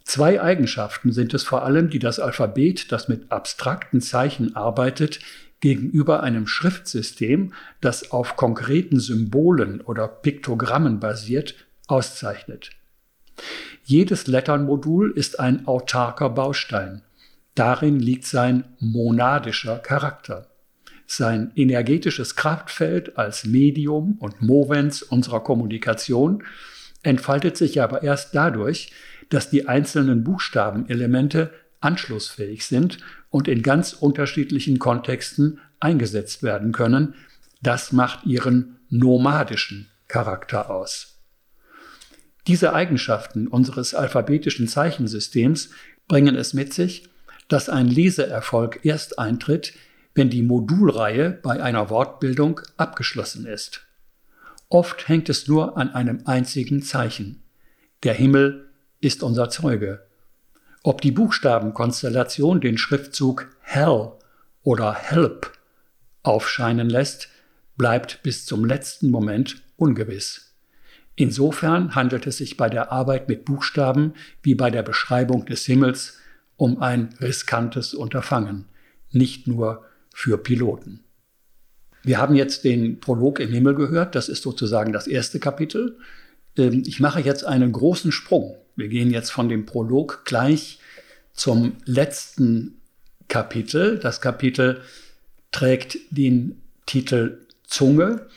Zwei 0.04 0.42
Eigenschaften 0.42 1.12
sind 1.12 1.34
es 1.34 1.44
vor 1.44 1.64
allem, 1.64 1.90
die 1.90 2.00
das 2.00 2.20
Alphabet, 2.20 2.92
das 2.92 3.08
mit 3.08 3.32
abstrakten 3.32 4.02
Zeichen 4.02 4.56
arbeitet, 4.56 5.20
gegenüber 5.62 6.24
einem 6.24 6.48
Schriftsystem, 6.48 7.54
das 7.82 8.12
auf 8.12 8.36
konkreten 8.36 9.00
Symbolen 9.00 9.80
oder 9.82 10.08
Piktogrammen 10.08 11.00
basiert, 11.00 11.56
auszeichnet. 11.88 12.72
Jedes 13.84 14.28
Letternmodul 14.28 15.12
ist 15.12 15.40
ein 15.40 15.68
autarker 15.68 16.30
Baustein. 16.30 17.04
Darin 17.56 18.00
liegt 18.00 18.26
sein 18.26 18.66
monadischer 18.80 19.78
Charakter. 19.78 20.48
Sein 21.06 21.52
energetisches 21.56 22.36
Kraftfeld 22.36 23.18
als 23.18 23.46
Medium 23.46 24.18
und 24.20 24.42
Movens 24.42 25.04
unserer 25.04 25.44
Kommunikation 25.44 26.44
entfaltet 27.04 27.58
sich 27.58 27.82
aber 27.82 28.04
erst 28.04 28.36
dadurch, 28.36 28.92
dass 29.30 29.50
die 29.50 29.68
einzelnen 29.68 30.24
Buchstabenelemente 30.24 31.52
anschlussfähig 31.80 32.66
sind 32.66 33.00
und 33.30 33.48
in 33.48 33.62
ganz 33.64 33.94
unterschiedlichen 33.94 34.78
Kontexten 34.80 35.60
eingesetzt 35.80 36.44
werden 36.44 36.72
können. 36.72 37.16
Das 37.62 37.92
macht 37.92 38.26
ihren 38.26 38.80
nomadischen 38.90 39.90
Charakter 40.08 40.70
aus. 40.70 41.20
Diese 42.48 42.74
Eigenschaften 42.74 43.48
unseres 43.48 43.94
alphabetischen 43.94 44.68
Zeichensystems 44.68 45.70
bringen 46.08 46.36
es 46.36 46.54
mit 46.54 46.74
sich, 46.74 47.08
dass 47.48 47.70
ein 47.70 47.88
Leseerfolg 47.88 48.80
erst 48.84 49.20
eintritt, 49.20 49.74
wenn 50.16 50.30
die 50.30 50.42
Modulreihe 50.42 51.32
bei 51.32 51.62
einer 51.62 51.90
Wortbildung 51.90 52.62
abgeschlossen 52.78 53.46
ist. 53.46 53.86
Oft 54.72 55.10
hängt 55.10 55.28
es 55.28 55.50
nur 55.50 55.78
an 55.78 55.90
einem 55.90 56.22
einzigen 56.26 56.82
Zeichen. 56.82 57.44
Der 58.04 58.14
Himmel 58.14 58.70
ist 59.02 59.22
unser 59.22 59.50
Zeuge. 59.50 60.08
Ob 60.82 61.02
die 61.02 61.12
Buchstabenkonstellation 61.12 62.62
den 62.62 62.78
Schriftzug 62.78 63.50
Hell 63.60 64.14
oder 64.64 64.94
Help 64.94 65.52
aufscheinen 66.24 66.90
lässt, 66.90 67.28
bleibt 67.76 68.24
bis 68.24 68.46
zum 68.46 68.64
letzten 68.64 69.12
Moment 69.12 69.62
ungewiss. 69.76 70.56
Insofern 71.16 71.94
handelt 71.94 72.26
es 72.26 72.38
sich 72.38 72.56
bei 72.56 72.70
der 72.70 72.94
Arbeit 72.94 73.28
mit 73.28 73.44
Buchstaben 73.44 74.14
wie 74.42 74.56
bei 74.56 74.72
der 74.72 74.84
Beschreibung 74.84 75.46
des 75.46 75.66
Himmels 75.66 76.18
um 76.56 76.82
ein 76.82 77.10
riskantes 77.20 77.94
Unterfangen, 77.94 78.70
nicht 79.12 79.48
nur 79.48 79.84
für 80.14 80.38
Piloten. 80.38 81.04
Wir 82.04 82.18
haben 82.18 82.36
jetzt 82.36 82.64
den 82.64 83.00
Prolog 83.00 83.40
im 83.40 83.52
Himmel 83.52 83.76
gehört, 83.76 84.16
das 84.16 84.30
ist 84.30 84.42
sozusagen 84.42 84.94
das 84.94 85.08
erste 85.08 85.40
Kapitel. 85.40 85.98
Ähm, 86.58 86.84
ich 86.86 87.00
mache 87.00 87.22
jetzt 87.22 87.46
einen 87.46 87.72
großen 87.72 88.12
Sprung. 88.12 88.58
Wir 88.76 88.88
gehen 88.88 89.12
jetzt 89.12 89.32
von 89.32 89.50
dem 89.50 89.66
Prolog 89.66 90.24
gleich 90.26 90.80
zum 91.34 91.74
letzten 91.86 92.82
Kapitel. 93.28 94.00
Das 94.00 94.22
Kapitel 94.22 94.82
trägt 95.52 95.98
den 96.10 96.62
Titel 96.86 97.40
Zunge. 97.66 98.28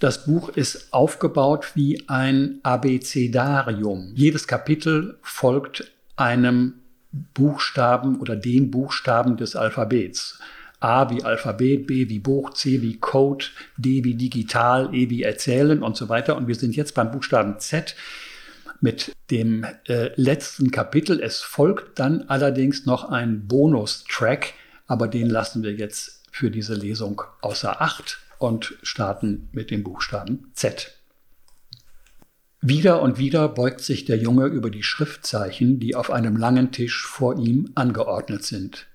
Das 0.00 0.26
Buch 0.26 0.50
ist 0.50 0.92
aufgebaut 0.92 1.72
wie 1.74 2.08
ein 2.08 2.60
Abecedarium. 2.62 4.12
Jedes 4.14 4.46
Kapitel 4.46 5.18
folgt 5.22 5.90
einem 6.16 6.74
Buchstaben 7.12 8.20
oder 8.20 8.36
den 8.36 8.70
Buchstaben 8.70 9.36
des 9.36 9.56
Alphabets. 9.56 10.40
A 10.84 11.08
wie 11.08 11.24
Alphabet, 11.24 11.86
B 11.86 12.10
wie 12.10 12.18
Buch, 12.18 12.52
C 12.52 12.82
wie 12.82 12.98
Code, 12.98 13.46
D 13.78 14.04
wie 14.04 14.14
digital, 14.14 14.94
E 14.94 15.08
wie 15.08 15.22
erzählen 15.22 15.82
und 15.82 15.96
so 15.96 16.10
weiter. 16.10 16.36
Und 16.36 16.46
wir 16.46 16.54
sind 16.54 16.76
jetzt 16.76 16.94
beim 16.94 17.10
Buchstaben 17.10 17.58
Z 17.58 17.96
mit 18.82 19.12
dem 19.30 19.64
äh, 19.86 20.10
letzten 20.16 20.70
Kapitel. 20.70 21.22
Es 21.22 21.40
folgt 21.40 21.98
dann 21.98 22.24
allerdings 22.28 22.84
noch 22.84 23.08
ein 23.08 23.48
Bonustrack, 23.48 24.52
aber 24.86 25.08
den 25.08 25.30
lassen 25.30 25.62
wir 25.62 25.72
jetzt 25.72 26.22
für 26.30 26.50
diese 26.50 26.74
Lesung 26.74 27.22
außer 27.40 27.80
Acht 27.80 28.18
und 28.38 28.74
starten 28.82 29.48
mit 29.52 29.70
dem 29.70 29.84
Buchstaben 29.84 30.50
Z. 30.52 30.98
Wieder 32.60 33.00
und 33.00 33.16
wieder 33.16 33.48
beugt 33.48 33.80
sich 33.80 34.04
der 34.04 34.18
Junge 34.18 34.46
über 34.46 34.68
die 34.68 34.82
Schriftzeichen, 34.82 35.80
die 35.80 35.94
auf 35.94 36.10
einem 36.10 36.36
langen 36.36 36.72
Tisch 36.72 37.06
vor 37.06 37.38
ihm 37.38 37.70
angeordnet 37.74 38.44
sind. 38.44 38.86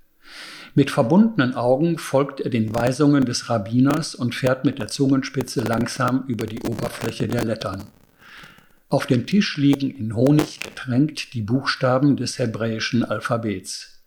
Mit 0.80 0.92
verbundenen 0.92 1.56
Augen 1.56 1.98
folgt 1.98 2.39
er 2.39 2.50
den 2.50 2.74
Weisungen 2.74 3.26
des 3.26 3.50
Rabbiners 3.50 4.15
und 4.15 4.34
fährt 4.34 4.63
mit 4.63 4.80
der 4.80 4.88
Zungenspitze 4.88 5.60
langsam 5.60 6.24
über 6.30 6.46
die 6.46 6.62
Oberfläche 6.62 7.28
der 7.28 7.44
Lettern. 7.44 7.84
Auf 8.88 9.06
dem 9.06 9.28
Tisch 9.28 9.58
liegen 9.58 9.92
in 9.92 10.15
Honig 10.15 10.62
getränkt 10.62 11.34
die 11.34 11.42
Buchstaben 11.42 12.15
des 12.15 12.39
hebräischen 12.39 13.04
Alphabets. 13.04 14.06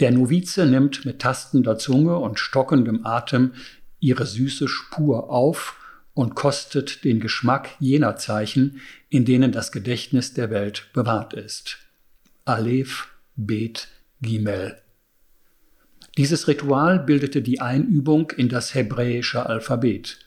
Der 0.00 0.10
Novize 0.10 0.66
nimmt 0.66 1.06
mit 1.06 1.22
tastender 1.22 1.78
Zunge 1.78 2.18
und 2.18 2.38
stockendem 2.38 3.06
Atem 3.06 3.54
ihre 4.00 4.26
süße 4.26 4.68
Spur 4.68 5.30
auf 5.30 5.78
und 6.12 6.34
kostet 6.34 7.04
den 7.04 7.20
Geschmack 7.20 7.70
jener 7.80 8.16
Zeichen, 8.16 8.82
in 9.08 9.24
denen 9.24 9.50
das 9.50 9.72
Gedächtnis 9.72 10.34
der 10.34 10.50
Welt 10.50 10.90
bewahrt 10.92 11.32
ist. 11.32 11.78
Aleph, 12.44 13.08
Bet, 13.34 13.88
Gimel. 14.20 14.83
Dieses 16.16 16.46
Ritual 16.46 17.00
bildete 17.00 17.42
die 17.42 17.60
Einübung 17.60 18.30
in 18.30 18.48
das 18.48 18.72
hebräische 18.72 19.46
Alphabet. 19.46 20.20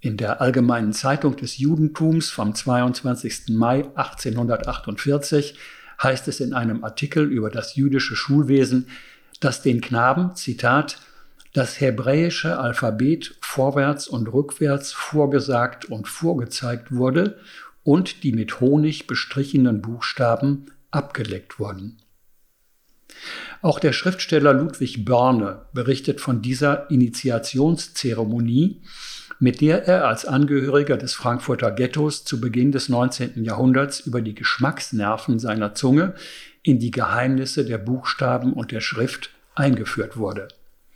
In 0.00 0.16
der 0.16 0.40
Allgemeinen 0.40 0.92
Zeitung 0.92 1.36
des 1.36 1.58
Judentums 1.58 2.30
vom 2.30 2.52
22. 2.52 3.50
Mai 3.50 3.84
1848 3.94 5.56
heißt 6.02 6.26
es 6.26 6.40
in 6.40 6.52
einem 6.52 6.82
Artikel 6.82 7.30
über 7.30 7.48
das 7.48 7.76
jüdische 7.76 8.16
Schulwesen, 8.16 8.88
dass 9.38 9.62
den 9.62 9.80
Knaben, 9.80 10.34
Zitat, 10.34 10.98
das 11.52 11.80
hebräische 11.80 12.58
Alphabet 12.58 13.36
vorwärts 13.40 14.08
und 14.08 14.26
rückwärts 14.32 14.92
vorgesagt 14.92 15.84
und 15.84 16.08
vorgezeigt 16.08 16.90
wurde 16.90 17.38
und 17.84 18.24
die 18.24 18.32
mit 18.32 18.58
Honig 18.60 19.06
bestrichenen 19.06 19.80
Buchstaben 19.80 20.66
abgeleckt 20.90 21.60
wurden. 21.60 21.98
Auch 23.62 23.78
der 23.78 23.92
Schriftsteller 23.92 24.52
Ludwig 24.52 25.04
Börne 25.04 25.62
berichtet 25.72 26.20
von 26.20 26.42
dieser 26.42 26.90
Initiationszeremonie, 26.90 28.80
mit 29.40 29.60
der 29.60 29.86
er 29.86 30.06
als 30.06 30.24
Angehöriger 30.24 30.96
des 30.96 31.14
Frankfurter 31.14 31.70
Ghettos 31.70 32.24
zu 32.24 32.40
Beginn 32.40 32.72
des 32.72 32.88
19. 32.88 33.44
Jahrhunderts 33.44 34.00
über 34.00 34.20
die 34.20 34.34
Geschmacksnerven 34.34 35.38
seiner 35.38 35.74
Zunge 35.74 36.14
in 36.62 36.78
die 36.78 36.90
Geheimnisse 36.90 37.64
der 37.64 37.78
Buchstaben 37.78 38.52
und 38.52 38.72
der 38.72 38.80
Schrift 38.80 39.30
eingeführt 39.54 40.16
wurde. 40.16 40.48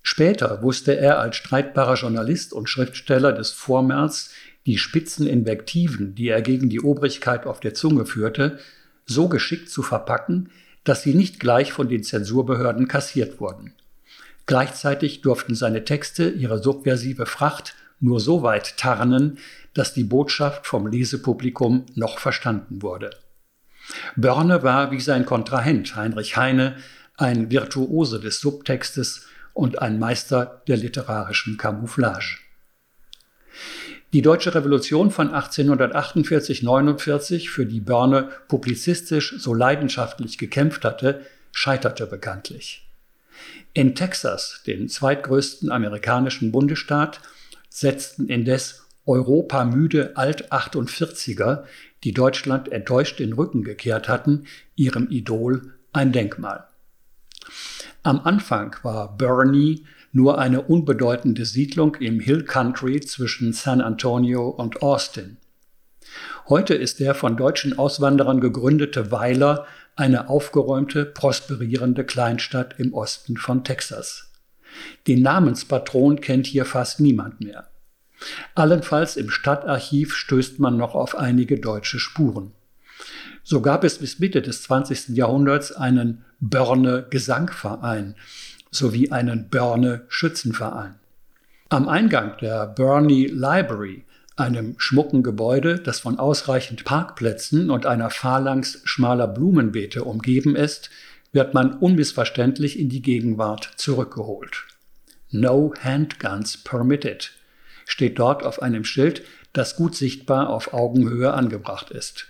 Später 0.02 0.62
wusste 0.62 0.96
er 0.96 1.18
als 1.18 1.36
streitbarer 1.36 1.94
Journalist 1.94 2.52
und 2.52 2.68
Schriftsteller 2.68 3.32
des 3.32 3.50
Vormärz 3.50 4.30
die 4.66 4.78
spitzen 4.78 5.26
Invektiven, 5.26 6.14
die 6.14 6.28
er 6.28 6.42
gegen 6.42 6.68
die 6.68 6.80
Obrigkeit 6.80 7.46
auf 7.46 7.60
der 7.60 7.74
Zunge 7.74 8.06
führte, 8.06 8.58
so 9.06 9.28
geschickt 9.28 9.70
zu 9.70 9.82
verpacken, 9.82 10.50
dass 10.88 11.02
sie 11.02 11.14
nicht 11.14 11.38
gleich 11.38 11.72
von 11.72 11.88
den 11.88 12.02
Zensurbehörden 12.02 12.88
kassiert 12.88 13.40
wurden. 13.40 13.74
Gleichzeitig 14.46 15.20
durften 15.20 15.54
seine 15.54 15.84
Texte 15.84 16.30
ihre 16.30 16.62
subversive 16.62 17.26
Fracht 17.26 17.74
nur 18.00 18.20
so 18.20 18.42
weit 18.42 18.78
tarnen, 18.78 19.38
dass 19.74 19.92
die 19.92 20.04
Botschaft 20.04 20.66
vom 20.66 20.86
Lesepublikum 20.86 21.84
noch 21.94 22.18
verstanden 22.18 22.80
wurde. 22.80 23.10
Börne 24.16 24.62
war 24.62 24.90
wie 24.90 25.00
sein 25.00 25.26
Kontrahent 25.26 25.94
Heinrich 25.94 26.36
Heine 26.36 26.76
ein 27.16 27.50
Virtuose 27.50 28.20
des 28.20 28.40
Subtextes 28.40 29.26
und 29.52 29.82
ein 29.82 29.98
Meister 29.98 30.62
der 30.68 30.78
literarischen 30.78 31.58
Camouflage. 31.58 32.38
Die 34.14 34.22
Deutsche 34.22 34.54
Revolution 34.54 35.10
von 35.10 35.34
1848-49, 35.34 37.50
für 37.50 37.66
die 37.66 37.80
Börne 37.80 38.30
publizistisch 38.48 39.34
so 39.38 39.52
leidenschaftlich 39.52 40.38
gekämpft 40.38 40.86
hatte, 40.86 41.26
scheiterte 41.52 42.06
bekanntlich. 42.06 42.88
In 43.74 43.94
Texas, 43.94 44.62
dem 44.66 44.88
zweitgrößten 44.88 45.70
amerikanischen 45.70 46.52
Bundesstaat, 46.52 47.20
setzten 47.68 48.28
indes 48.28 48.86
europamüde 49.04 50.16
Alt-48er, 50.16 51.64
die 52.02 52.14
Deutschland 52.14 52.72
enttäuscht 52.72 53.18
den 53.18 53.34
Rücken 53.34 53.62
gekehrt 53.62 54.08
hatten, 54.08 54.46
ihrem 54.74 55.10
Idol 55.10 55.74
ein 55.92 56.12
Denkmal. 56.12 56.66
Am 58.02 58.20
Anfang 58.20 58.74
war 58.82 59.18
Bernie 59.18 59.84
nur 60.12 60.38
eine 60.38 60.62
unbedeutende 60.62 61.44
Siedlung 61.44 61.96
im 61.96 62.20
Hill 62.20 62.44
Country 62.44 63.00
zwischen 63.00 63.52
San 63.52 63.80
Antonio 63.80 64.48
und 64.48 64.82
Austin. 64.82 65.36
Heute 66.48 66.74
ist 66.74 67.00
der 67.00 67.14
von 67.14 67.36
deutschen 67.36 67.78
Auswanderern 67.78 68.40
gegründete 68.40 69.10
Weiler 69.12 69.66
eine 69.96 70.28
aufgeräumte, 70.28 71.04
prosperierende 71.04 72.04
Kleinstadt 72.04 72.76
im 72.78 72.94
Osten 72.94 73.36
von 73.36 73.64
Texas. 73.64 74.30
Den 75.06 75.22
Namenspatron 75.22 76.20
kennt 76.20 76.46
hier 76.46 76.64
fast 76.64 77.00
niemand 77.00 77.40
mehr. 77.40 77.68
Allenfalls 78.54 79.16
im 79.16 79.30
Stadtarchiv 79.30 80.14
stößt 80.14 80.58
man 80.58 80.76
noch 80.76 80.94
auf 80.94 81.16
einige 81.16 81.58
deutsche 81.58 81.98
Spuren. 81.98 82.52
So 83.42 83.60
gab 83.60 83.84
es 83.84 83.98
bis 83.98 84.18
Mitte 84.18 84.42
des 84.42 84.62
20. 84.62 85.16
Jahrhunderts 85.16 85.72
einen 85.72 86.24
Börne 86.40 87.06
Gesangverein 87.08 88.14
sowie 88.70 89.10
einen 89.10 89.48
Börne 89.48 90.02
Schützenverein. 90.08 90.94
Am 91.68 91.88
Eingang 91.88 92.36
der 92.40 92.66
Burney 92.66 93.26
Library, 93.26 94.04
einem 94.36 94.74
schmucken 94.78 95.22
Gebäude, 95.22 95.78
das 95.78 96.00
von 96.00 96.18
ausreichend 96.18 96.84
Parkplätzen 96.84 97.70
und 97.70 97.86
einer 97.86 98.10
Phalanx 98.10 98.80
schmaler 98.84 99.26
Blumenbeete 99.26 100.04
umgeben 100.04 100.56
ist, 100.56 100.90
wird 101.32 101.54
man 101.54 101.74
unmissverständlich 101.74 102.78
in 102.78 102.88
die 102.88 103.02
Gegenwart 103.02 103.72
zurückgeholt. 103.76 104.64
No 105.30 105.74
handguns 105.82 106.56
permitted 106.56 107.32
steht 107.84 108.18
dort 108.18 108.44
auf 108.44 108.62
einem 108.62 108.84
Schild, 108.84 109.22
das 109.52 109.76
gut 109.76 109.94
sichtbar 109.94 110.50
auf 110.50 110.72
Augenhöhe 110.72 111.32
angebracht 111.34 111.90
ist. 111.90 112.28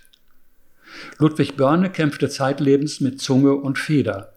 Ludwig 1.17 1.55
Börne 1.55 1.89
kämpfte 1.89 2.29
zeitlebens 2.29 2.99
mit 2.99 3.21
Zunge 3.21 3.55
und 3.55 3.77
Feder. 3.77 4.33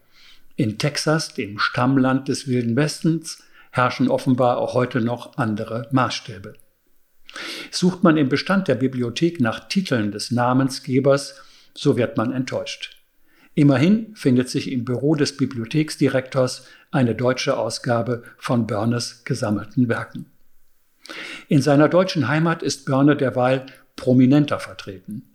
In 0.62 0.78
Texas, 0.78 1.34
dem 1.34 1.58
Stammland 1.58 2.28
des 2.28 2.46
Wilden 2.46 2.76
Westens, 2.76 3.42
herrschen 3.72 4.08
offenbar 4.08 4.58
auch 4.58 4.74
heute 4.74 5.00
noch 5.00 5.36
andere 5.36 5.88
Maßstäbe. 5.90 6.54
Sucht 7.72 8.04
man 8.04 8.16
im 8.16 8.28
Bestand 8.28 8.68
der 8.68 8.76
Bibliothek 8.76 9.40
nach 9.40 9.66
Titeln 9.66 10.12
des 10.12 10.30
Namensgebers, 10.30 11.34
so 11.74 11.96
wird 11.96 12.16
man 12.16 12.32
enttäuscht. 12.32 12.96
Immerhin 13.56 14.14
findet 14.14 14.50
sich 14.50 14.70
im 14.70 14.84
Büro 14.84 15.16
des 15.16 15.36
Bibliotheksdirektors 15.36 16.68
eine 16.92 17.16
deutsche 17.16 17.56
Ausgabe 17.56 18.22
von 18.38 18.68
Börnes 18.68 19.24
gesammelten 19.24 19.88
Werken. 19.88 20.26
In 21.48 21.60
seiner 21.60 21.88
deutschen 21.88 22.28
Heimat 22.28 22.62
ist 22.62 22.86
Börne 22.86 23.16
derweil 23.16 23.66
prominenter 23.96 24.60
vertreten. 24.60 25.31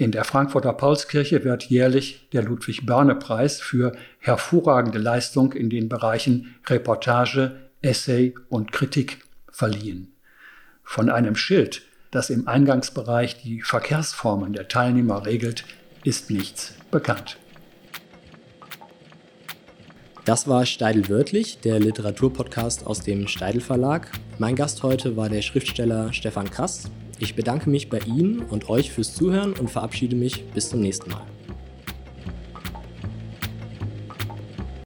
In 0.00 0.12
der 0.12 0.24
Frankfurter 0.24 0.72
Paulskirche 0.72 1.44
wird 1.44 1.64
jährlich 1.64 2.26
der 2.32 2.42
Ludwig-Börne-Preis 2.44 3.60
für 3.60 3.92
hervorragende 4.18 4.96
Leistung 4.96 5.52
in 5.52 5.68
den 5.68 5.90
Bereichen 5.90 6.54
Reportage, 6.66 7.68
Essay 7.82 8.34
und 8.48 8.72
Kritik 8.72 9.18
verliehen. 9.52 10.14
Von 10.84 11.10
einem 11.10 11.36
Schild, 11.36 11.82
das 12.12 12.30
im 12.30 12.48
Eingangsbereich 12.48 13.42
die 13.42 13.60
Verkehrsformen 13.60 14.54
der 14.54 14.68
Teilnehmer 14.68 15.26
regelt, 15.26 15.64
ist 16.02 16.30
nichts 16.30 16.72
bekannt. 16.90 17.36
Das 20.24 20.48
war 20.48 20.64
Steidel 20.64 21.10
wörtlich, 21.10 21.60
der 21.60 21.78
Literaturpodcast 21.78 22.86
aus 22.86 23.00
dem 23.00 23.28
Steidel 23.28 23.60
Verlag. 23.60 24.12
Mein 24.38 24.56
Gast 24.56 24.82
heute 24.82 25.18
war 25.18 25.28
der 25.28 25.42
Schriftsteller 25.42 26.14
Stefan 26.14 26.48
Krass. 26.48 26.90
Ich 27.22 27.34
bedanke 27.34 27.68
mich 27.68 27.90
bei 27.90 27.98
Ihnen 27.98 28.40
und 28.40 28.70
euch 28.70 28.90
fürs 28.90 29.14
Zuhören 29.14 29.52
und 29.52 29.68
verabschiede 29.70 30.16
mich 30.16 30.42
bis 30.54 30.70
zum 30.70 30.80
nächsten 30.80 31.10
Mal. 31.10 31.26